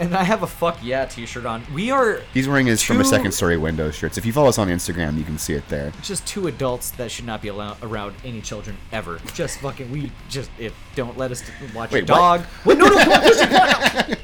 [0.00, 1.62] And I have a fuck yeah T-shirt on.
[1.72, 4.18] We are He's wearing his from a second story window shirts.
[4.18, 5.92] If you follow us on Instagram, you can see it there.
[6.02, 9.20] just two adults that should not be allowed around any children ever.
[9.34, 12.42] Just fucking we just if don't let us watch Wait, a dog.
[12.64, 14.16] Wait, no, no, come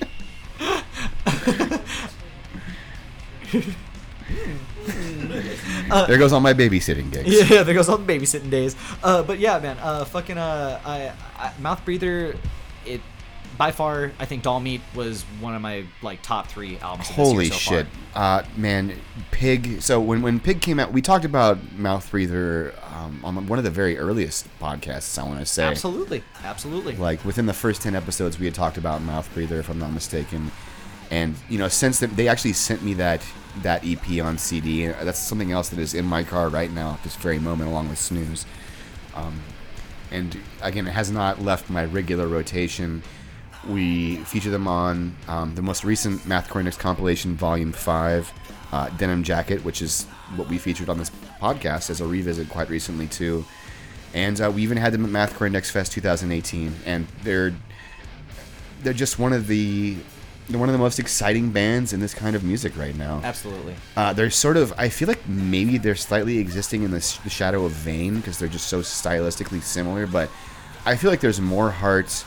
[1.72, 1.80] on,
[4.84, 7.50] Christian, there goes all my babysitting gigs.
[7.50, 8.76] Yeah, there goes all the babysitting days.
[9.02, 12.36] Uh, but yeah, man, uh, fucking uh, I, I, mouth breather,
[12.86, 13.00] it
[13.58, 17.08] by far I think Doll Meat was one of my like top three albums.
[17.08, 18.94] Holy so shit, uh, man!
[19.30, 19.82] Pig.
[19.82, 23.64] So when when Pig came out, we talked about Mouth Breather um, on one of
[23.64, 25.18] the very earliest podcasts.
[25.18, 26.96] I want to say, Absolutely, absolutely.
[26.96, 29.92] like within the first 10 episodes we had talked about mouth breather if i'm not
[29.92, 30.50] mistaken
[31.10, 33.22] and you know since they actually sent me that
[33.62, 36.92] that ep on cd and that's something else that is in my car right now
[36.92, 38.46] at this very moment along with snooze.
[39.14, 39.40] Um,
[40.10, 43.02] and again it has not left my regular rotation.
[43.68, 48.32] We feature them on um, the most recent math Index compilation volume 5
[48.72, 50.04] uh, denim jacket which is
[50.36, 51.10] what we featured on this
[51.40, 53.44] podcast as a revisit quite recently too.
[54.14, 57.54] And uh, we even had them at Mathcore Index Fest 2018, and they're
[58.82, 59.98] they're just one of the
[60.58, 63.20] one of the most exciting bands in this kind of music right now.
[63.22, 63.74] Absolutely.
[63.96, 67.30] Uh, they're sort of I feel like maybe they're slightly existing in the, sh- the
[67.30, 70.30] shadow of Vein because they're just so stylistically similar, but
[70.84, 72.24] I feel like there's more heart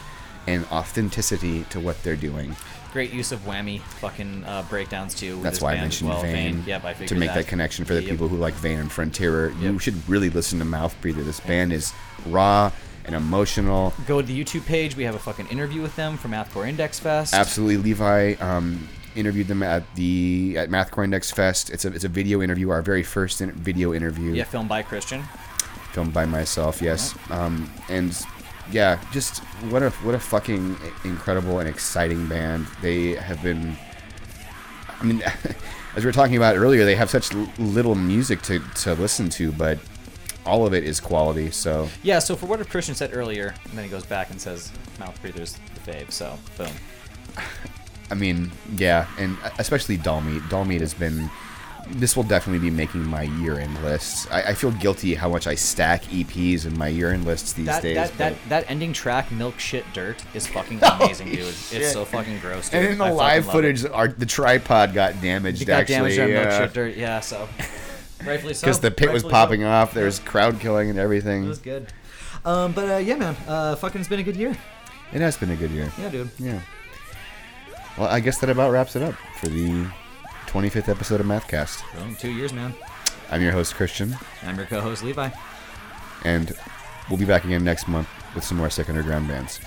[0.47, 2.55] and authenticity to what they're doing.
[2.91, 5.41] Great use of whammy fucking uh, breakdowns too.
[5.41, 6.21] That's why I mentioned well.
[6.21, 7.35] Vein, Yep, I to make that.
[7.35, 8.11] that connection for the Yep.
[8.11, 9.49] people who like Vein and Frontier.
[9.59, 11.23] You should really listen to Mouth Breather.
[11.23, 11.91] This band is
[12.27, 12.71] raw
[13.05, 13.93] and emotional.
[14.07, 14.95] Go to the YouTube page.
[14.95, 17.33] We have a fucking interview with them for Mathcore Index Fest.
[17.33, 21.69] Absolutely, Levi um, interviewed them at the at Mathcore Index Fest.
[21.69, 24.33] It's a it's a video interview, our very first in, video interview.
[24.33, 25.23] Yeah, filmed by Christian.
[25.91, 26.81] filmed by myself.
[26.81, 28.17] Yes, um, and
[28.71, 29.39] yeah, just
[29.69, 33.75] what a what a fucking incredible and exciting band they have been.
[34.99, 35.21] I mean,
[35.95, 39.51] as we were talking about earlier, they have such little music to to listen to,
[39.51, 39.79] but
[40.45, 41.51] all of it is quality.
[41.51, 44.71] So Yeah, so for what Christian said earlier, and then he goes back and says
[44.99, 46.71] Mouth Breather's the fave, so boom.
[48.11, 50.41] I mean, yeah, and especially Dollmeat.
[50.49, 51.29] Dollmeat has been.
[51.89, 54.25] This will definitely be making my year-end lists.
[54.31, 57.81] I, I feel guilty how much I stack EPs in my year-end lists these That,
[57.81, 57.95] days.
[57.95, 61.39] that, that, that ending track, Milk Shit Dirt, is fucking amazing, dude.
[61.71, 62.83] It's so fucking gross, dude.
[62.83, 65.61] and in the I live footage, our, the tripod got damaged.
[65.61, 66.59] It got actually, damaged on Milk yeah.
[66.59, 67.49] Shit Dirt, yeah, so.
[68.25, 68.65] Rightfully so.
[68.65, 69.67] because the pit was rightfully popping so.
[69.67, 69.93] off.
[69.93, 71.45] There was crowd killing and everything.
[71.45, 71.87] It was good.
[72.45, 74.57] Um, but uh, yeah, man, uh, fucking, it's been a good year.
[75.13, 75.91] It has been a good year.
[75.99, 76.29] Yeah, dude.
[76.39, 76.59] Yeah.
[77.97, 79.85] Well, I guess that about wraps it up for the
[80.47, 81.81] 25th episode of Mathcast.
[81.95, 82.73] Boom, two years, man.
[83.31, 85.29] I'm your host Christian, I'm your co-host Levi.
[86.23, 86.51] and
[87.09, 89.59] we'll be back again next month with some more sick underground bands.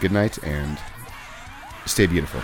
[0.00, 0.78] Good night and
[1.86, 2.40] stay beautiful.